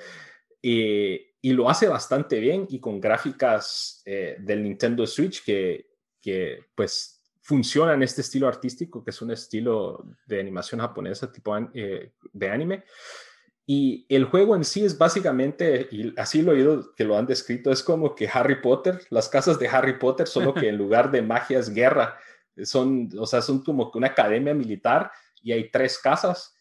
[1.43, 5.87] y, lo hace bastante bien y con gráficas eh, del Nintendo Switch que,
[6.21, 11.55] que pues funciona en este estilo artístico, que es un estilo de animación japonesa tipo
[11.73, 12.85] eh, de anime.
[13.65, 17.71] Y el juego en sí es básicamente, así lo he oído que lo han descrito,
[17.71, 21.21] es como que Harry Potter, las casas de Harry Potter, solo que en lugar de
[21.21, 22.17] magia es guerra.
[22.63, 26.52] Son, o sea, son como una academia militar y hay tres casas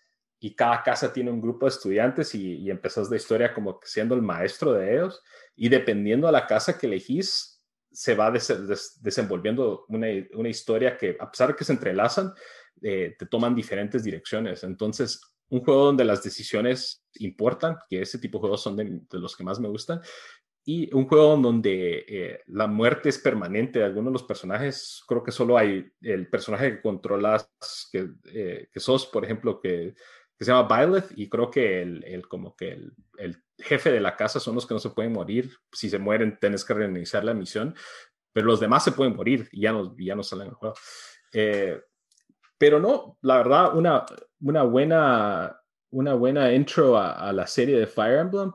[0.45, 4.16] y cada casa tiene un grupo de estudiantes y, y empezás la historia como siendo
[4.16, 5.22] el maestro de ellos
[5.55, 7.62] y dependiendo de la casa que elegís,
[7.93, 12.32] se va desenvolviendo una, historia que a pesar de que se entrelazan,
[12.80, 14.64] eh, te toman diferentes direcciones.
[14.64, 19.18] Entonces, un juego donde las decisiones importan, que ese tipo de juegos son de, de
[19.18, 20.01] los que más me gustan,
[20.64, 25.03] y un juego donde eh, la muerte es permanente de algunos de los personajes.
[25.09, 27.51] Creo que solo hay el personaje que controlas,
[27.90, 29.95] que, eh, que sos, por ejemplo, que,
[30.43, 34.01] que, se llama Violet, y creo que el, el como que el, el, jefe de
[34.01, 35.51] la casa son los que no se pueden morir.
[35.70, 37.76] Si se mueren, tienes que reiniciar la misión,
[38.32, 40.74] pero los demás se pueden morir y ya no, ya no salen al juego.
[41.32, 41.80] Eh,
[42.59, 44.05] pero no, la verdad, una,
[44.40, 48.53] una, buena, una buena intro a, a la serie de Fire Emblem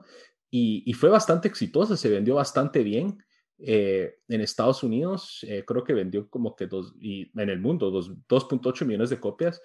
[0.50, 3.24] y, fue bastante exitosa, se vendió bastante bien.
[3.60, 7.92] Eh, en Estados Unidos eh, creo que vendió como que dos, y en el mundo
[7.92, 9.60] 2.8 millones de copias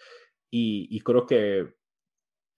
[0.50, 1.74] y, y, creo que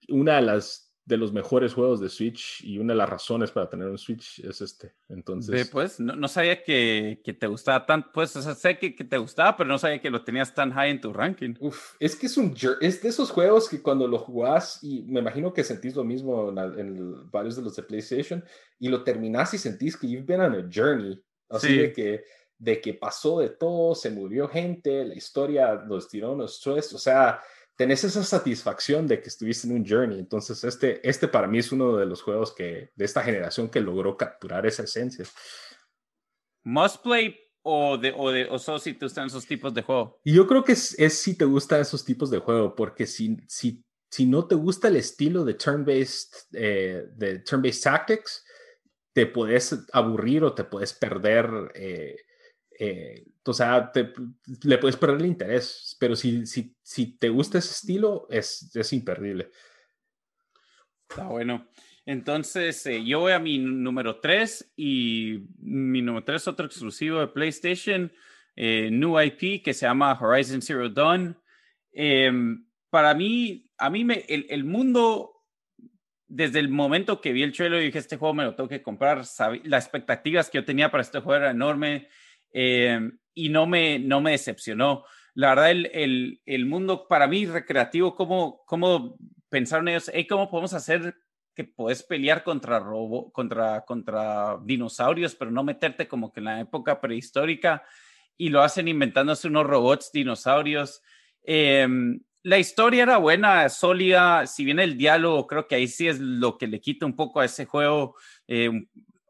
[0.09, 3.69] una de las de los mejores juegos de Switch y una de las razones para
[3.69, 4.95] tener un Switch es este.
[5.09, 8.95] Entonces, pues no, no sabía que, que, te gustaba tanto, pues o sea, sé que,
[8.95, 11.55] que, te gustaba, pero no sabía que lo tenías tan high en tu ranking.
[11.61, 15.21] Uf, es que es un es de esos juegos que cuando lo jugás y me
[15.21, 18.43] imagino que sentís lo mismo en, varios de los de PlayStation
[18.79, 22.25] y lo terminás y sentís que you've been on a journey, así de que
[22.57, 26.99] de que pasó de todo, se murió gente, la historia los tiró unos stress, o
[26.99, 27.43] sea,
[27.77, 30.18] tenés esa satisfacción de que estuviste en un journey.
[30.18, 33.81] Entonces, este, este para mí es uno de los juegos que, de esta generación que
[33.81, 35.25] logró capturar esa esencia.
[36.64, 40.20] Must play o de, o de o solo si te gustan esos tipos de juego.
[40.25, 43.37] Y yo creo que es, es, si te gustan esos tipos de juego, porque si,
[43.49, 48.45] si, si no te gusta el estilo de turn-based eh, de turn-based tactics,
[49.14, 51.72] te puedes aburrir o te puedes perder.
[51.75, 52.16] Eh,
[52.79, 53.92] eh, o sea,
[54.62, 58.92] le puedes perder el interés, pero si, si, si te gusta ese estilo, es, es
[58.92, 59.51] imperdible.
[61.09, 61.68] Está bueno.
[62.07, 67.20] Entonces, eh, yo voy a mi número 3 y mi número 3 es otro exclusivo
[67.20, 68.12] de PlayStation,
[68.57, 71.38] eh, New IP que se llama Horizon Zero Dawn.
[71.92, 75.47] Em, para mí, a mí me, el, el, mundo,
[76.26, 78.82] desde el momento que vi el trailer y dije, este juego me lo tengo que
[78.82, 82.09] comprar, las expectativas que yo tenía para este juego era enorme
[82.53, 85.05] em, y no me, no me decepcionó.
[85.35, 89.16] La verdad, el, el, el mundo para mí recreativo, cómo, cómo
[89.49, 91.14] pensaron ellos, hey, ¿cómo podemos hacer
[91.55, 96.61] que puedes pelear contra, robo, contra, contra dinosaurios, pero no meterte como que en la
[96.61, 97.85] época prehistórica
[98.37, 101.03] y lo hacen inventándose unos robots dinosaurios.
[101.43, 106.18] Em, la historia era buena, sólida, si bien el diálogo creo que ahí sí es
[106.18, 108.16] lo que le quita un poco a ese juego,
[108.49, 108.70] eh,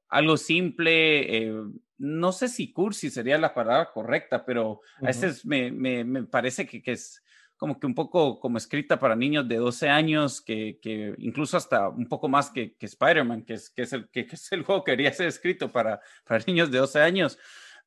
[0.08, 1.54] algo simple, eh,
[1.98, 6.66] no sé si cursi sería la palabra correcta, pero a veces me, me, me parece
[6.66, 7.22] que, que, es
[7.56, 11.88] como que un poco como escrita para niños de 12 años, que, que incluso hasta
[11.88, 14.82] un poco más que, que Spider-Man, que es, que, es el, que, es el juego
[14.82, 17.38] que quería ser escrito para, para niños de 12 años.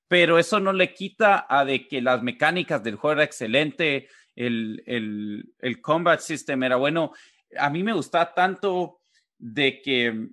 [0.07, 4.83] Pero eso no le quita a de que las mecánicas del juego era excelente, el,
[4.85, 7.11] el, el combat system era bueno.
[7.57, 9.01] A mí me gustaba tanto
[9.37, 10.29] de que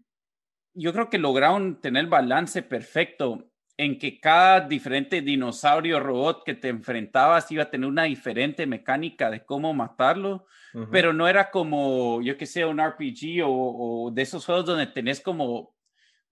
[0.75, 6.55] yo creo que lograron tener el balance perfecto en que cada diferente dinosaurio robot que
[6.55, 10.47] te enfrentabas iba a tener una diferente mecánica de cómo matarlo,
[10.91, 15.20] pero no era como, yo que sé, un RPG o, de esos juegos donde tenés
[15.20, 15.72] como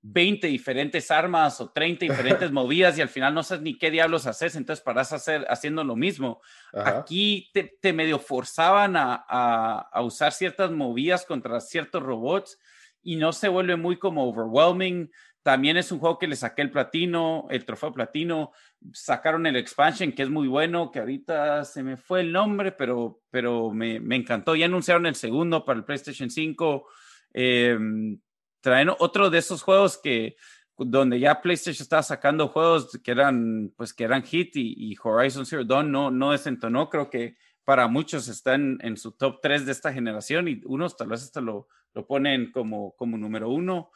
[0.02, 4.26] 20 diferentes armas o 30 diferentes movidas y al final no sabes ni qué diablos
[4.26, 6.40] haces, entonces paras hacer, haciendo lo mismo.
[6.72, 12.58] Aquí te, medio forzaban a, a usar ciertas movidas contra ciertos robots
[13.02, 15.10] y no se vuelve muy como overwhelming
[15.42, 18.52] también es un juego que le saqué el platino, el trofeo platino.
[18.92, 23.22] Sacaron el expansion, que es muy bueno, que ahorita se me fue el nombre, pero,
[23.30, 24.54] pero me, me encantó.
[24.54, 26.86] Ya anunciaron el segundo para el PlayStation 5.
[27.34, 28.20] Em,
[28.60, 30.36] traen otro de esos juegos que
[30.76, 35.64] donde ya PlayStation estaba sacando juegos que eran pues que eran hit y, Horizon Zero
[35.64, 36.88] Dawn no, no desentonó.
[36.88, 41.08] Creo que para muchos están en su top 3 de esta generación y unos tal
[41.08, 43.90] vez hasta lo, lo ponen como, como número uno.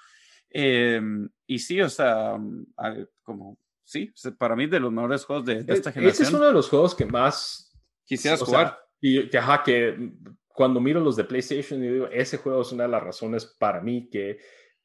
[0.51, 2.67] Em, y sí, o sea, mm,
[3.23, 6.09] como, sí, para mí de los mejores juegos de, esta generación.
[6.09, 7.73] Ese es uno de los juegos que más
[8.05, 8.79] quisieras jugar.
[9.01, 10.13] y que, ajá, que
[10.49, 13.81] cuando miro los de PlayStation, yo digo, ese juego es una de las razones para
[13.81, 14.39] mí que,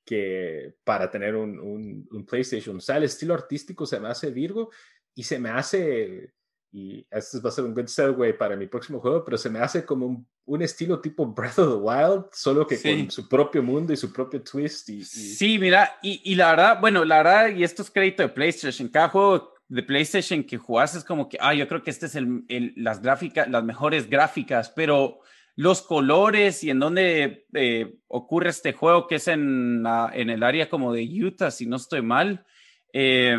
[0.06, 2.78] que para tener un, un, un PlayStation.
[2.78, 4.70] O sea, el estilo artístico se me hace Virgo
[5.16, 6.34] y se me hace
[6.72, 9.60] y este va a ser un good segue para mi próximo juego, pero se me
[9.60, 13.92] hace como un, estilo tipo Breath of the Wild, solo que con su propio mundo
[13.92, 14.90] y su propio twist.
[14.90, 18.30] Y, Sí, mira, y, y, la verdad, bueno, la verdad, y esto es crédito de
[18.30, 22.06] PlayStation, cada juego de PlayStation que jugás es como que, ah, yo creo que este
[22.06, 22.44] es el,
[22.76, 25.20] las gráficas, las mejores gráficas, pero
[25.56, 30.70] los colores y en dónde eh, ocurre este juego, que es en, en el área
[30.70, 32.46] como de Utah, si no estoy mal.
[32.94, 33.38] Eh,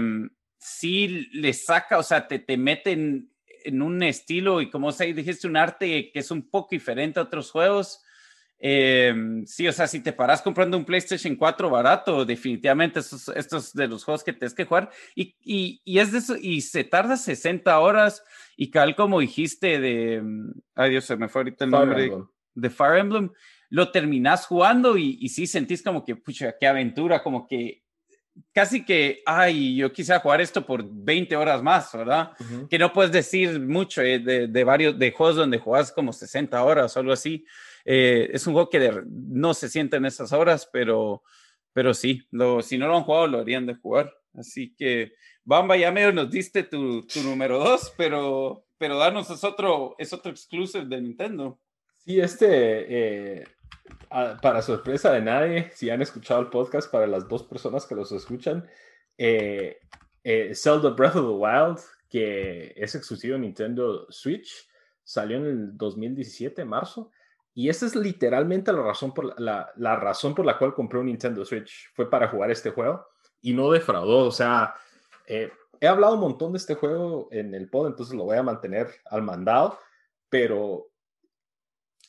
[0.63, 3.29] sí le saca, o sea, te, te mete en,
[3.83, 7.51] un estilo y como se dijiste, un arte que es un poco diferente a otros
[7.51, 8.03] juegos.
[8.59, 13.73] Em, sí, o sea, si te paras comprando un PlayStation 4 barato, definitivamente estos, estos
[13.73, 14.91] de los juegos que tienes que jugar.
[15.17, 15.37] Y,
[15.85, 18.25] y, es de eso, y se tarda 60 horas.
[18.57, 20.23] Y tal como dijiste de.
[20.77, 22.13] Ay, Dios, se me fue ahorita el nombre.
[22.55, 23.31] De Fire Emblem.
[23.69, 27.83] Lo terminas jugando y, y sí sentís como que, pucha, qué aventura, como que
[28.53, 32.33] casi que, ay, yo quisiera jugar esto por 20 horas más, ¿verdad?
[32.68, 36.97] Que no puedes decir mucho eh, de, varios, de juegos donde juegas como 60 horas
[36.97, 37.45] o algo así.
[37.85, 41.22] Eh, es un juego que no se siente en esas horas, pero,
[41.72, 44.12] pero sí, lo, si no lo han jugado, lo harían de jugar.
[44.35, 45.12] Así que,
[45.45, 50.12] Bamba, ya medio nos diste tu, tu número 2, pero, pero danos, es otro, es
[50.12, 51.59] otro exclusive de Nintendo.
[52.05, 53.45] Sí, este, eh,
[54.41, 58.12] para sorpresa de nadie, si han escuchado el podcast, para las dos personas que los
[58.12, 58.68] escuchan,
[59.16, 59.79] eh,
[60.23, 64.68] eh, Zelda Breath of the Wild, que es exclusivo de Nintendo Switch,
[65.03, 67.11] salió en el 2017, marzo.
[67.55, 71.07] Y esa es literalmente la razón, por la, la, razón por la cual compré un
[71.07, 71.91] Nintendo Switch.
[71.95, 73.07] Fue para jugar este juego
[73.41, 74.27] y no defraudó.
[74.27, 74.75] O sea,
[75.27, 75.51] eh,
[75.81, 78.91] he hablado un montón de este juego en el pod, entonces lo voy a mantener
[79.07, 79.79] al mandado.
[80.31, 80.91] Pero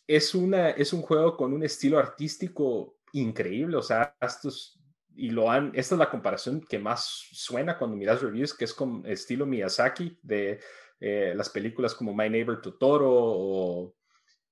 [0.07, 4.79] es, una, es un juego con un estilo artístico increíble, o sea, estos,
[5.15, 8.73] y lo han, esta es la comparación que más suena cuando miras reviews, que es
[8.73, 10.59] con estilo Miyazaki de
[10.99, 13.95] eh, las películas como My Neighbor Totoro o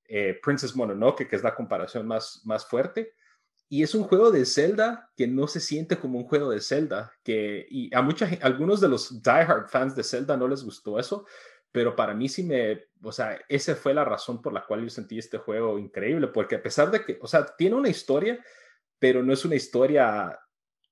[0.06, 3.14] eh, Princess Mononoke, que es la comparación más, más fuerte.
[3.70, 7.14] Y es un juego de Zelda que no se siente como un juego de Zelda,
[7.24, 11.26] que y a mucha, algunos de los diehard fans de Zelda no les gustó eso,
[11.72, 14.90] pero para mí sí me, o sea, esa fue la razón por la cual yo
[14.90, 18.44] sentí este juego increíble, porque a pesar de que, o sea, tiene una historia,
[19.00, 20.38] pero no es una historia,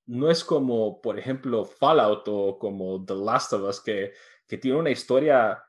[0.05, 4.13] no es como, por ejemplo, Fallout o como The Last of Us, que,
[4.47, 5.63] que tiene una historia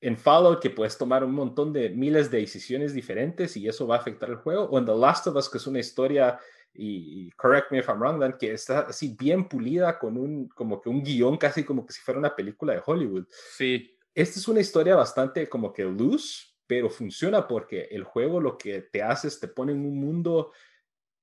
[0.00, 3.96] en Fallout que puedes tomar un montón de miles de decisiones diferentes y eso va
[3.96, 6.38] a afectar el juego, o en The Last of Us, que es una historia,
[6.74, 10.80] y, correct me if I'm wrong, Dan, que está así bien pulida con un, como
[10.80, 13.26] que un guion casi como que si fuera una película de Hollywood.
[13.30, 13.95] Sí.
[14.16, 18.80] Esta es una historia bastante como que loose, pero funciona porque el juego lo que
[18.80, 20.52] te hace es te pone en un mundo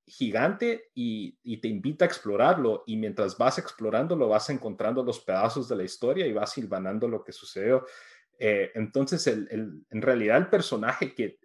[0.05, 5.75] gigante y, te invita a explorarlo y mientras vas explorándolo vas encontrando los pedazos de
[5.75, 7.83] la historia y vas silvanando lo que sucedió.
[8.37, 11.39] Eh, entonces, en realidad el personaje que,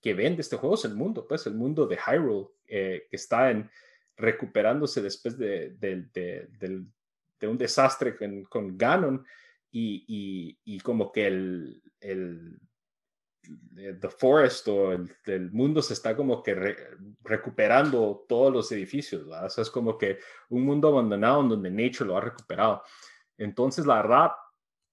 [0.00, 3.50] que vende este juego es el mundo, pues el mundo de Hyrule, eh, que está
[3.50, 3.70] en,
[4.16, 5.76] recuperándose después de,
[7.42, 8.16] un desastre
[8.48, 9.26] con Ganon
[9.70, 12.58] y, y, como que el, el
[14.00, 16.76] The Forest o el, mundo se está como que
[17.22, 19.50] recuperando todos los edificios, ¿verdad?
[19.56, 22.82] es como que un mundo abandonado en donde Nature lo ha recuperado.
[23.38, 24.30] Entonces, la verdad,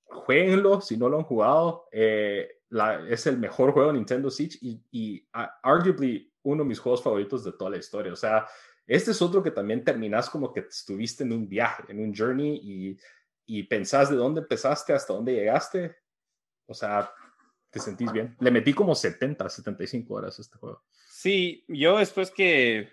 [0.06, 1.88] jueguenlo si no lo han jugado.
[1.92, 2.48] Eh,
[3.10, 7.54] es el mejor juego de Nintendo Switch y, arguably uno de mis juegos favoritos de
[7.54, 8.12] toda la historia.
[8.12, 8.46] O sea,
[8.86, 12.60] este es otro que también terminas como que estuviste en un viaje, en un journey
[12.62, 12.98] y,
[13.60, 15.96] y pensás de dónde empezaste hasta dónde llegaste.
[16.66, 17.12] O sea,
[17.70, 18.36] te sentís bien.
[18.40, 20.84] Le metí como 70, 75 horas a este juego.
[21.08, 22.92] Sí, yo después que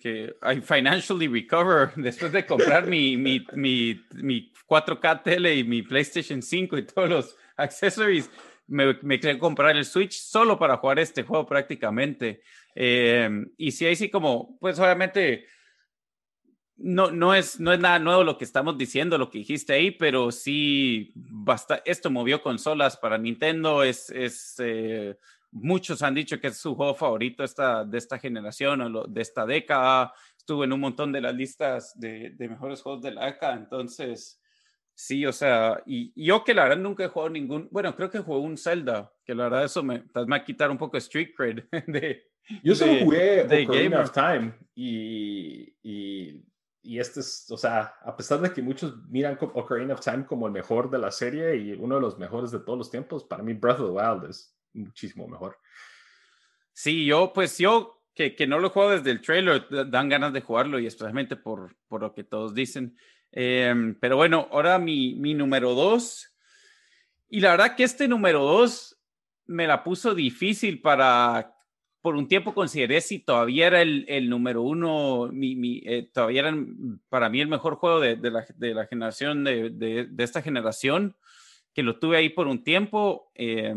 [0.00, 5.82] que I financially recover después de comprar mi, mi, mi, mi 4K tele y mi
[5.82, 8.28] PlayStation 5 y todos los accessories,
[8.66, 12.42] me, me quería comprar el Switch solo para jugar este juego prácticamente.
[12.74, 15.46] Eh, y si ahí sí como, pues obviamente
[16.82, 19.90] no, no, es, no es nada nuevo lo que estamos diciendo, lo que dijiste ahí,
[19.90, 25.16] pero sí, basta, esto movió consolas para Nintendo, es, es eh,
[25.52, 29.44] Muchos han dicho que es su juego favorito esta, de esta generación o de esta
[29.44, 30.12] década.
[30.36, 33.54] Estuvo en un montón de las listas de, mejores juegos de la década.
[33.56, 34.40] Entonces,
[34.94, 38.20] sí, o sea, y, yo que la verdad nunca he jugado ningún, bueno, creo que
[38.20, 40.98] jugué un Zelda, que la verdad eso me, me va a quitar un poco de
[41.00, 42.22] street cred de...
[42.62, 46.44] Yo solo jugué de Ocarina of Time y, y,
[46.82, 50.46] y, este es, o sea, a pesar de que muchos miran Ocarina of Time como
[50.46, 53.42] el mejor de la serie y uno de los mejores de todos los tiempos, para
[53.42, 55.58] mí Breath of the Wild es muchísimo mejor.
[56.72, 60.40] Sí, yo, pues yo, que, que no lo juego desde el trailer, dan ganas de
[60.40, 62.96] jugarlo y especialmente por, por lo que todos dicen.
[63.32, 66.34] Em, pero bueno, ahora mi, mi número dos.
[67.28, 68.98] Y la verdad que este número dos
[69.46, 71.54] me la puso difícil para,
[72.00, 76.40] por un tiempo consideré si todavía era el, el número uno, mi, mi, eh, todavía
[76.40, 76.56] era
[77.08, 81.16] para mí el mejor juego de, de, la, de la, generación, de, de, esta generación,
[81.74, 83.30] que lo tuve ahí por un tiempo.
[83.34, 83.74] Eh,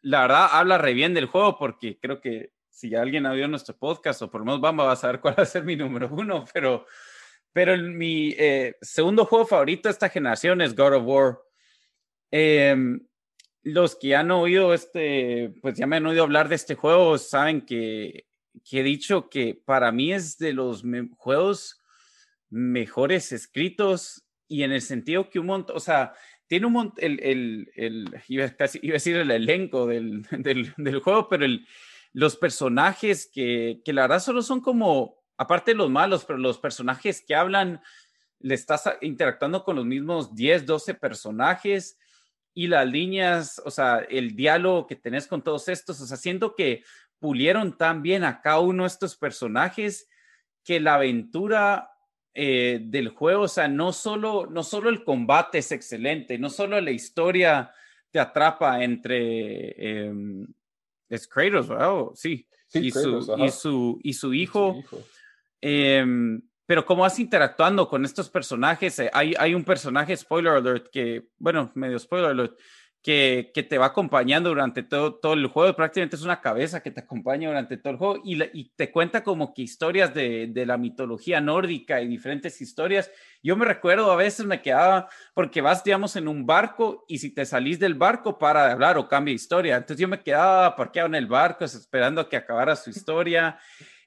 [0.00, 3.76] la verdad habla re bien del juego porque creo que si alguien ha oído nuestro
[3.76, 6.44] podcast o por lo menos vamos a saber cuál va a ser mi número uno,
[6.54, 6.86] pero,
[7.52, 11.38] pero mi eh, segundo juego favorito de esta generación es God of War.
[13.70, 17.66] Los que han oído este, pues ya me han oído hablar de este juego, saben
[17.66, 18.26] que,
[18.64, 20.82] que he dicho que para mí es de los
[21.16, 21.82] juegos
[22.48, 26.14] mejores escritos y en el sentido que un montón, o sea,
[26.46, 30.72] tiene un montón, el, el, el, iba, casi, iba a decir el elenco del, del,
[30.78, 31.66] del juego, pero el,
[32.14, 36.58] los personajes que, que la verdad solo son como, aparte de los malos, pero los
[36.58, 37.82] personajes que hablan,
[38.40, 41.98] le estás interactuando con los mismos 10, 12 personajes
[42.54, 46.54] y las líneas, o sea, el diálogo que tenés con todos estos, o sea, siento
[46.54, 46.82] que
[47.18, 50.08] pulieron tan bien a cada uno de estos personajes
[50.64, 51.90] que la aventura
[52.34, 56.80] eh, del juego, o sea, no solo, no solo el combate es excelente, no solo
[56.80, 57.72] la historia
[58.10, 59.74] te atrapa entre...
[59.76, 60.12] Eh,
[61.08, 62.04] es Kratos, ¿verdad?
[62.14, 62.46] Sí.
[62.74, 64.82] y, su, y, su, y, su, hijo.
[65.60, 68.98] Em, pero cómo vas interactuando con estos personajes.
[68.98, 72.58] Eh, hay, un personaje, spoiler alert, que, bueno, medio spoiler alert,
[73.02, 75.74] que, que, te va acompañando durante todo, todo el juego.
[75.74, 79.24] Prácticamente es una cabeza que te acompaña durante todo el juego y, y te cuenta
[79.24, 83.10] como que historias de, de, la mitología nórdica y diferentes historias.
[83.42, 87.32] Yo me recuerdo, a veces me quedaba, porque vas, digamos, en un barco y si
[87.32, 89.76] te salís del barco para de hablar o cambia historia.
[89.76, 93.58] Entonces yo me quedaba parqueado en el barco esperando a que acabara su historia.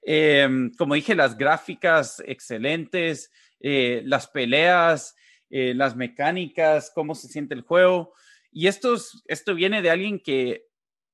[0.03, 5.15] Eh, como dije, las gráficas excelentes, eh, las peleas,
[5.49, 8.13] eh, las mecánicas, cómo se siente el juego.
[8.51, 8.95] Y esto,
[9.27, 10.65] esto viene de alguien que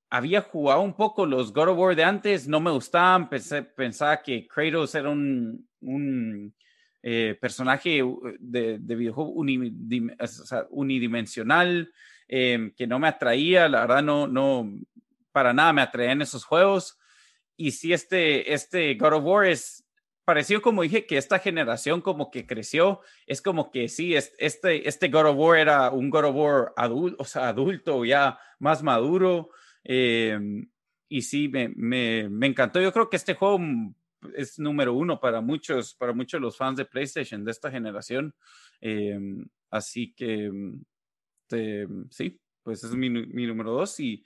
[0.10, 4.22] había jugado un poco los God of War de antes, no me gustaban, pensé, pensaba
[4.22, 6.54] que Kratos era un, un
[7.04, 8.04] eh, personaje
[8.40, 9.32] de, de videojuego
[10.70, 11.92] unidimensional,
[12.28, 14.72] eh, que no me atraía, la verdad no, no,
[15.32, 16.98] para nada me atraían esos juegos.
[17.58, 19.88] Y si este, este God of War es
[20.28, 25.08] pareció como dije que esta generación como que creció, es como que sí, este, este
[25.08, 29.51] God of War era un God of War adulto, o sea, adulto, ya más maduro.
[29.86, 30.70] Em,
[31.08, 32.82] y sí, me, me, me, encantó.
[32.82, 33.58] Yo creo que este juego
[34.36, 38.36] es número uno para muchos, para muchos los fans de PlayStation de esta generación.
[38.82, 40.51] Em, así que,
[41.43, 44.26] este, sí, pues es mi, mi número dos y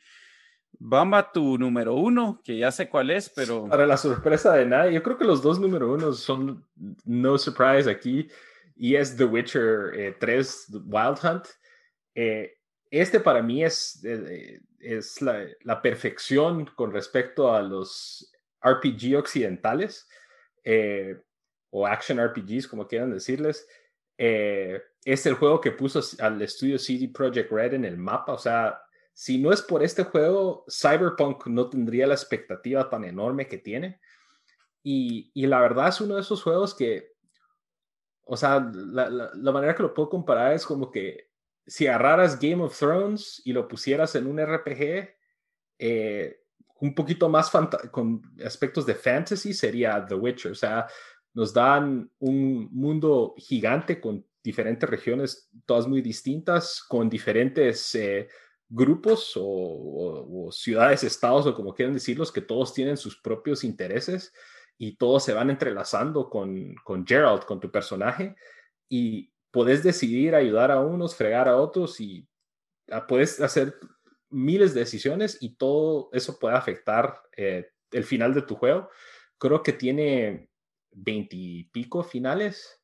[0.80, 3.68] Bamba, tu número uno, que ya sé cuál es, pero...
[3.68, 6.66] Para la sorpresa de nadie, yo creo que los dos número uno son
[7.06, 8.28] no surprise aquí,
[8.76, 11.46] y es The Witcher 3 eh, Wild Hunt.
[12.16, 12.54] Eh,
[12.90, 18.32] este para mí es, eh, es la, la, perfección con respecto a los
[18.64, 20.08] RPG occidentales,
[21.70, 23.68] o action RPGs, como quieran decirles.
[24.18, 28.82] es el juego que puso al estudio CD Projekt Red en el mapa, o sea,
[29.14, 34.00] si no es por este juego, Cyberpunk no tendría la expectativa tan enorme que tiene.
[34.84, 37.14] Y, la verdad es uno de esos juegos que,
[38.24, 41.30] o sea, la, manera que lo puedo comparar es como que
[41.68, 45.16] si agarraras Game of Thrones y lo pusieras en un RPG,
[45.80, 46.42] eh,
[46.80, 47.52] un poquito más
[47.92, 50.54] con aspectos de fantasy, sería The Witcher.
[50.54, 50.88] O sea,
[51.34, 58.28] nos dan un mundo gigante con diferentes regiones, todas muy distintas, con diferentes eh,
[58.74, 64.34] grupos o, ciudades, estados o como quieran decirlos, que todos tienen sus propios intereses
[64.78, 68.36] y todos se van entrelazando con, con Gerald, con tu personaje,
[68.90, 72.26] y puedes decidir ayudar a unos, fregar a otros y
[72.90, 73.76] ah, puedes hacer
[74.30, 78.90] miles de decisiones y todo eso puede afectar eh, el final de tu juego.
[79.38, 80.50] Creo que tiene
[80.92, 82.82] veintipico finales.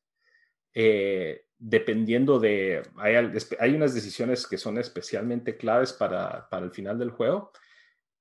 [0.74, 3.14] Eh, dependiendo de, hay,
[3.58, 7.52] hay, unas decisiones que son especialmente claves para, para, el final del juego.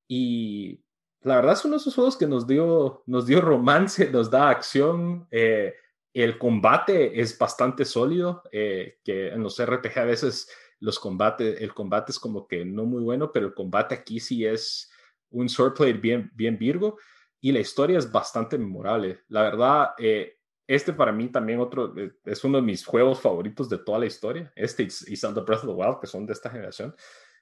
[0.07, 0.83] Y
[1.21, 4.49] la verdad es uno de esos juegos que nos dio, nos dio romance, nos da
[4.49, 5.27] acción.
[5.31, 5.75] Eh,
[6.13, 11.73] el combate es bastante sólido, eh, que en los RPG a veces los combates, el
[11.73, 14.91] combate es como que no muy bueno, pero el combate aquí sí es
[15.29, 16.97] un swordplay bien, bien virgo
[17.41, 19.21] y la historia es bastante memorable.
[19.27, 20.36] La verdad, eh,
[20.68, 21.93] este para mí también otro,
[22.26, 24.51] es uno de mis juegos favoritos de toda la historia.
[24.55, 26.93] Este y, Zelda Breath of the Wild, que son de esta generación.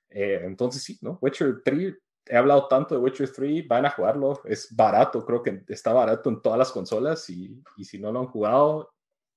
[0.09, 1.17] Eh, entonces sí, ¿no?
[1.21, 1.95] Witcher 3,
[2.28, 6.30] he hablado tanto de Witcher 3, van a jugarlo, es barato, creo que está barato
[6.30, 8.94] en todas las consolas y, y si no lo han jugado,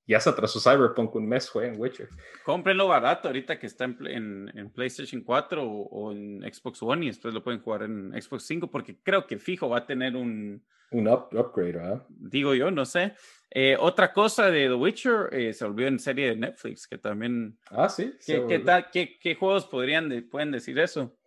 [0.08, 2.08] ya se atrasó Cyberpunk un mes, jueguen Witcher.
[2.42, 7.34] Cómprenlo barato ahorita que está en, en, PlayStation 4 o, en Xbox One y después
[7.34, 10.64] lo pueden jugar en Xbox 5 porque creo que fijo va a tener un...
[10.90, 12.06] Un upgrade, ¿verdad?
[12.08, 13.12] Digo yo, no sé.
[13.50, 17.58] Eh, otra cosa de The Witcher eh, se volvió en serie de Netflix, que también...
[17.70, 18.14] Ah, sí.
[18.26, 21.18] ¿Qué, qué, juegos podrían pueden decir eso?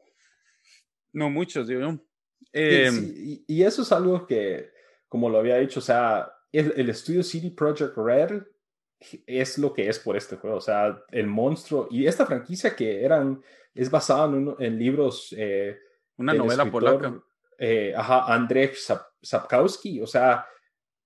[1.13, 1.99] No muchos, digo
[2.51, 3.13] em,
[3.47, 4.71] y, eso es algo que,
[5.07, 8.41] como lo había dicho, o sea, el, el estudio CD Projekt Red
[9.25, 10.57] es lo que es por este juego.
[10.57, 13.41] O sea, el monstruo y esta franquicia que eran,
[13.73, 15.33] es basada en, en libros.
[15.37, 15.77] Eh,
[16.17, 17.21] Una novela polaca.
[17.57, 18.75] Eh, ajá, Andrzej
[19.21, 20.01] Sapkowski.
[20.01, 20.45] O sea,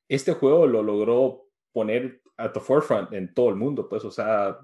[0.08, 4.58] este juego lo logró poner at the forefront en todo el mundo, pues, o sea,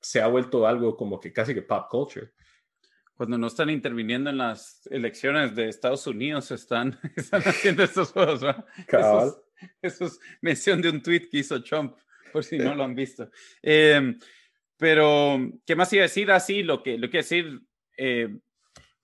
[0.00, 2.32] se ha vuelto algo como que casi que pop culture.
[3.14, 8.40] Cuando no están interviniendo en las elecciones de Estados Unidos, están, están haciendo estos juegos,
[8.40, 8.64] ¿verdad?
[9.80, 11.96] Eso es mención de un tweet que hizo Trump
[12.34, 13.30] por si no lo han visto.
[13.62, 14.18] Em,
[14.76, 16.32] pero, ¿qué más iba a decir?
[16.32, 17.60] Así, ah, lo que, lo que decir,
[17.96, 18.28] eh,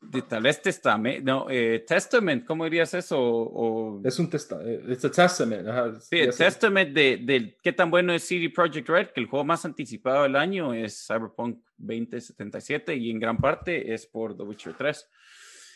[0.01, 3.16] de, tal vez testament, no, eh, testament, ¿cómo dirías eso?
[3.20, 5.68] O, es un testamento, es un testament.
[6.01, 9.45] sí, el testament de, de, qué tan bueno es CD Projekt Red, que el juego
[9.45, 14.74] más anticipado del año es Cyberpunk 2077 y en gran parte es por The Witcher
[14.74, 15.09] 3.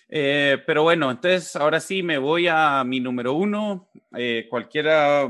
[0.08, 3.90] Eh, pero bueno, entonces ahora sí me voy a mi número uno.
[4.50, 5.28] cualquiera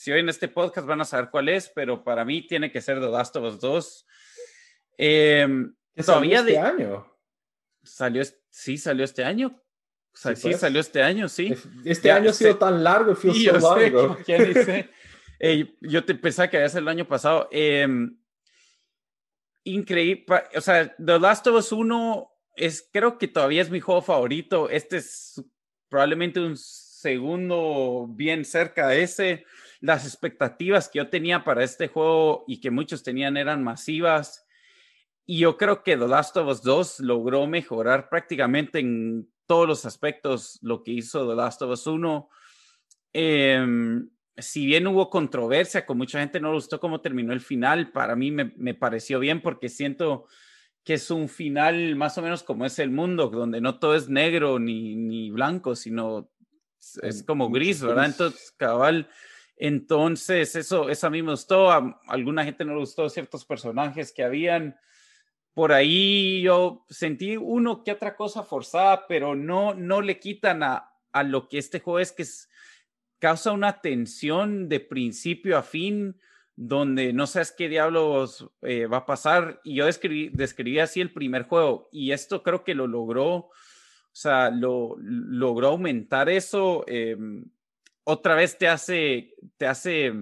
[0.00, 2.80] si hoy en este podcast van a saber cuál es, pero para mí tiene que
[2.80, 4.06] ser The Last of Us 2.
[4.96, 5.46] Eh,
[6.06, 7.06] todavía este año?
[7.82, 9.62] Salió, sí, salió este año.
[10.14, 10.58] sí, pues.
[10.58, 11.54] salió este año, sí.
[11.84, 14.16] Este año ha sido tan largo, feel sí, so largo.
[15.82, 17.50] yo te pensaba que había sido el año pasado.
[17.52, 18.18] Em,
[19.64, 20.24] increíble.
[20.56, 24.70] O sea, The Last of Us 1 es, creo que todavía es mi juego favorito.
[24.70, 25.44] Este es
[25.90, 29.44] probablemente un segundo bien cerca de ese
[29.80, 34.46] las expectativas que yo tenía para este juego y que muchos tenían eran masivas.
[35.26, 39.84] Y yo creo que The Last of Us 2 logró mejorar prácticamente en todos los
[39.86, 42.28] aspectos lo que hizo The Last of Us 1.
[43.12, 47.90] Em, si bien hubo controversia, con mucha gente no le gustó cómo terminó el final,
[47.90, 50.26] para mí me, me, pareció bien porque siento
[50.84, 54.08] que es un final más o menos como es el mundo, donde no todo es
[54.08, 56.30] negro ni, ni blanco, sino
[57.02, 58.06] es como gris, ¿verdad?
[58.06, 59.08] Entonces, cabal,
[59.62, 61.70] Entonces, eso, eso a mí me gustó.
[61.70, 64.74] A alguna gente no le gustó ciertos personajes que habían.
[65.52, 70.94] Por ahí yo sentí uno que otra cosa forzada, pero no, no le quitan a,
[71.12, 72.24] a lo que este juego es, que
[73.18, 76.18] causa una tensión de principio a fin,
[76.56, 79.60] donde no sabes qué diablos eh, va a pasar.
[79.62, 83.52] Y yo describí, describí así el primer juego, y esto creo que lo logró, o
[84.10, 86.82] sea, lo logró aumentar eso.
[86.86, 87.18] Eh,
[88.10, 90.12] otra vez te hace, te hace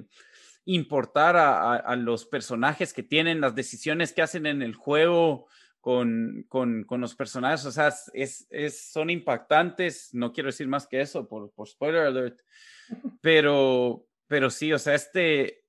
[0.65, 5.47] importar a, los personajes que tienen, las decisiones que hacen en el juego
[5.81, 10.87] con, con, con los personajes, o sea, es, es, son impactantes, no quiero decir más
[10.87, 12.41] que eso por, por spoiler alert,
[13.23, 15.65] pero, pero sí, o sea, este,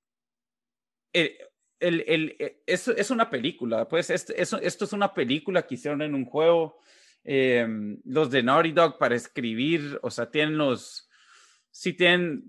[1.13, 1.31] el,
[1.79, 6.01] el, el, e, es, es, una película, pues este, esto es una película que hicieron
[6.01, 6.81] en un juego,
[7.23, 7.65] eh,
[8.03, 11.08] los de Naughty Dog para escribir, o sea, tienen los
[11.79, 12.43] sí tienen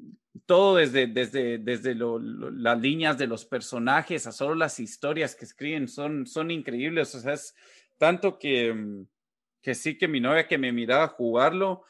[0.44, 5.86] todo desde, desde, desde las líneas de los personajes a solo las historias que escriben
[5.86, 7.14] son, son increíbles.
[7.14, 7.54] O sea, es
[7.96, 9.04] tanto que,
[9.62, 11.84] que sí que mi novia que me miraba jugarlo,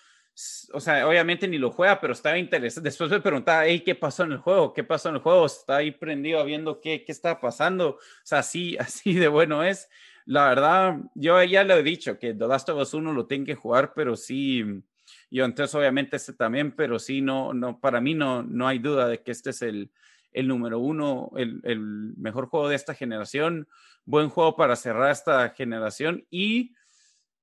[0.75, 2.85] o sea, obviamente ni lo juega, pero estaba interesado.
[2.85, 4.75] Después me preguntaba, hey, ¿qué pasó en el juego?
[4.75, 5.47] ¿Qué pasó en el juego?
[5.47, 7.93] Está ahí prendido viendo qué, qué está pasando.
[7.93, 9.89] O sea, así, así de bueno es.
[10.27, 13.47] La verdad, yo ya le he dicho que The Last of Us 1 lo tengo
[13.47, 14.83] que jugar, pero sí,
[15.31, 19.07] y entonces obviamente este también, pero sí, no, no, para mí no, no hay duda
[19.07, 19.93] de que este es el,
[20.33, 21.81] el número uno, el, el,
[22.17, 23.69] mejor juego de esta generación,
[24.05, 26.75] buen juego para cerrar esta generación y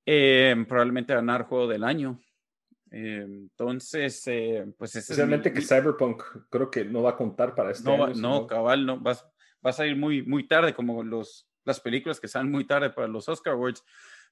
[0.05, 2.19] eh, probablemente ganar juego del año.
[2.91, 7.89] Eh, entonces, eh, pues especialmente que Cyberpunk creo que no va a contar para este
[7.89, 12.19] no, No, cabal, no, va, va a salir muy, muy tarde, como los, las películas
[12.19, 13.83] que salen muy tarde para los Oscar Awards.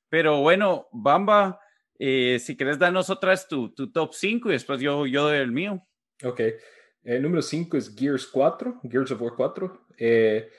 [0.10, 1.60] Pero bueno, Bamba,
[2.00, 5.38] eh, si quieres darnos otra vez tu, tu top 5 y después yo, yo doy
[5.38, 5.86] el mío.
[6.24, 6.42] Ok.
[7.04, 9.88] El número 5 es Gears 4, Gears of War 4.
[9.98, 10.50] Eh,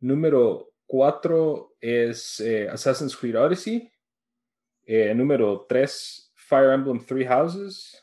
[0.00, 3.90] número 4 es eh, Assassin's Creed Odyssey.
[5.14, 8.02] número 3, Fire Emblem Three Houses.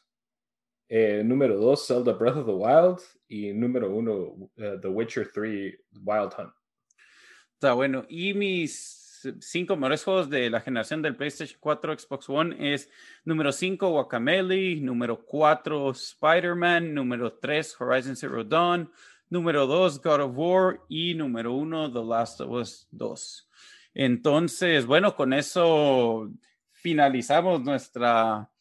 [1.24, 3.00] número 2, Zelda Breath of the Wild.
[3.28, 4.52] Y número 1,
[4.82, 6.54] The Witcher 3 Wild Hunt.
[7.56, 8.06] Está bueno.
[8.10, 9.01] Y mis
[9.40, 12.90] cinco mejores juegos de la generación del PlayStation 4, Xbox One es
[13.24, 18.92] número 5 Guacamele, número 4 Spider-Man, número 3 Horizon Zero Dawn,
[19.30, 23.50] número 2 God of War y número 1 The Last of Us 2.
[23.94, 26.32] Entonces, bueno, con eso
[26.72, 28.52] finalizamos nuestra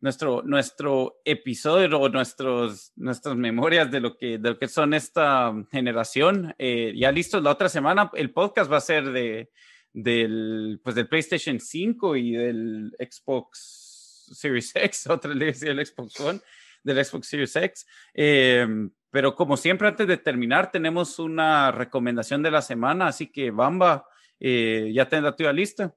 [0.00, 5.52] nuestro, nuestro episodio o nuestros, nuestras memorias de lo, que, de lo que son esta
[5.70, 6.54] generación.
[6.58, 9.50] Eh, ya listos, la otra semana el podcast va a ser de
[9.96, 16.20] del, pues del PlayStation 5 y del Xbox Series X, otra le decía el Xbox
[16.20, 16.40] One,
[16.82, 17.86] del Xbox Series X.
[18.12, 23.50] Em, pero como siempre, antes de terminar, tenemos una recomendación de la semana, así que
[23.50, 24.06] Bamba,
[24.38, 25.94] eh, ya la tuya lista.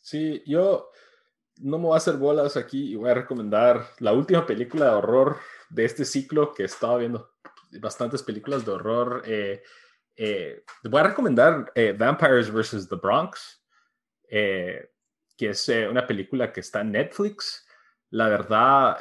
[0.00, 0.90] Sí, yo
[1.56, 4.94] no me voy a hacer bolas aquí y voy a recomendar la última película de
[4.94, 5.38] horror
[5.68, 7.32] de este ciclo que estaba viendo
[7.80, 9.22] bastantes películas de horror.
[9.26, 9.62] Eh,
[10.16, 12.88] eh, voy a recomendar eh, Vampires vs.
[12.88, 13.62] The Bronx,
[14.28, 14.90] eh,
[15.36, 17.66] que es una película que está en Netflix.
[18.10, 18.98] La verdad,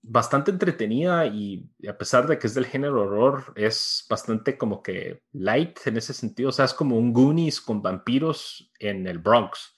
[0.00, 5.22] bastante entretenida y a pesar de que es del género horror, es bastante como que
[5.32, 6.50] light en ese sentido.
[6.50, 9.74] O sea, es como un Goonies con vampiros en el Bronx.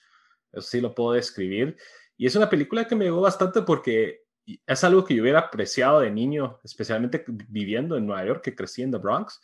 [0.53, 1.77] Eso sí lo puedo describir.
[2.17, 4.25] Y es una película que me llegó bastante porque
[4.67, 8.83] es algo que yo hubiera apreciado de niño, especialmente viviendo en Nueva York, que crecí
[8.83, 9.41] en The Bronx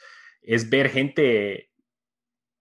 [0.47, 1.71] es ver gente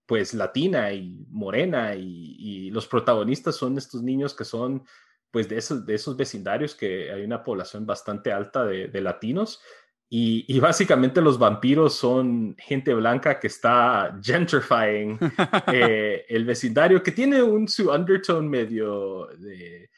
[0.06, 4.84] pues latina y morena y, los protagonistas son estos niños que son
[5.30, 9.62] pues de esos, de esos vecindarios que hay una población bastante alta de, latinos
[10.08, 15.18] y, básicamente los vampiros son gente blanca que está gentrifying
[15.72, 19.88] eh, el vecindario, que tiene un su undertone medio de,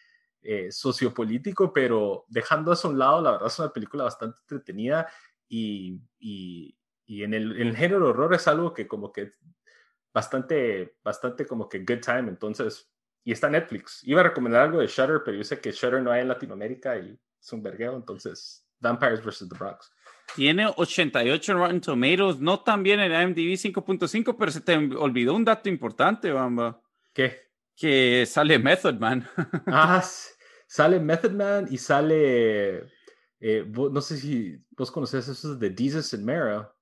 [0.43, 5.09] eh, sociopolítico, pero dejando eso a un lado, la verdad es una película bastante entretenida
[5.49, 6.78] y, y
[7.23, 9.33] en el, género horror es algo que como que
[10.13, 12.93] bastante, bastante como que good time, entonces,
[13.25, 14.03] y está Netflix.
[14.05, 16.99] Iba a recomendar algo de Shutter, pero yo sé que Shutter no hay en Latinoamérica
[16.99, 19.49] y es un vergueo, entonces, Vampires vs.
[19.49, 19.91] The Bronx.
[20.37, 25.35] Tiene 88 en Rotten Tomatoes, no tan bien en IMDb 5.5, pero se te olvidó
[25.35, 26.81] un dato importante, Bamba.
[27.15, 27.49] ¿Qué?
[27.75, 29.27] Que sale Method Man.
[29.67, 30.05] ah,
[30.67, 32.85] sale Method Man y sale,
[33.41, 36.78] eh, no sé si vos conoces esos de Jesus and Mero.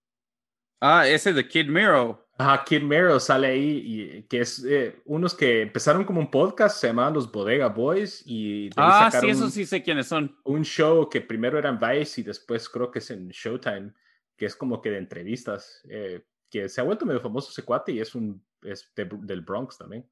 [0.80, 2.26] Ah, ese de Kid Mero.
[2.38, 6.78] Ajá, Kid Mero sale ahí, y, que es eh, unos que empezaron como un podcast,
[6.78, 8.22] se llamaban los Bodega Boys.
[8.26, 10.36] Y ah, sí, eso sí sé quiénes son.
[10.44, 13.92] Un show que primero era en Vice y después creo que es en Showtime.
[14.36, 17.92] que es como que de entrevistas, eh, que se ha vuelto medio famoso ese cuate
[17.92, 20.06] y es un es del Bronx también.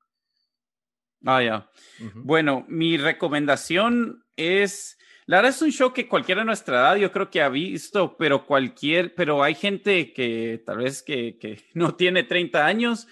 [1.24, 1.70] Ah, ya.
[2.14, 7.10] Bueno, mi recomendación es, la verdad es un show que cualquiera de nuestra edad yo
[7.12, 11.94] creo que ha visto, pero cualquier, pero hay gente que tal vez que, que no
[11.94, 13.06] tiene 30 años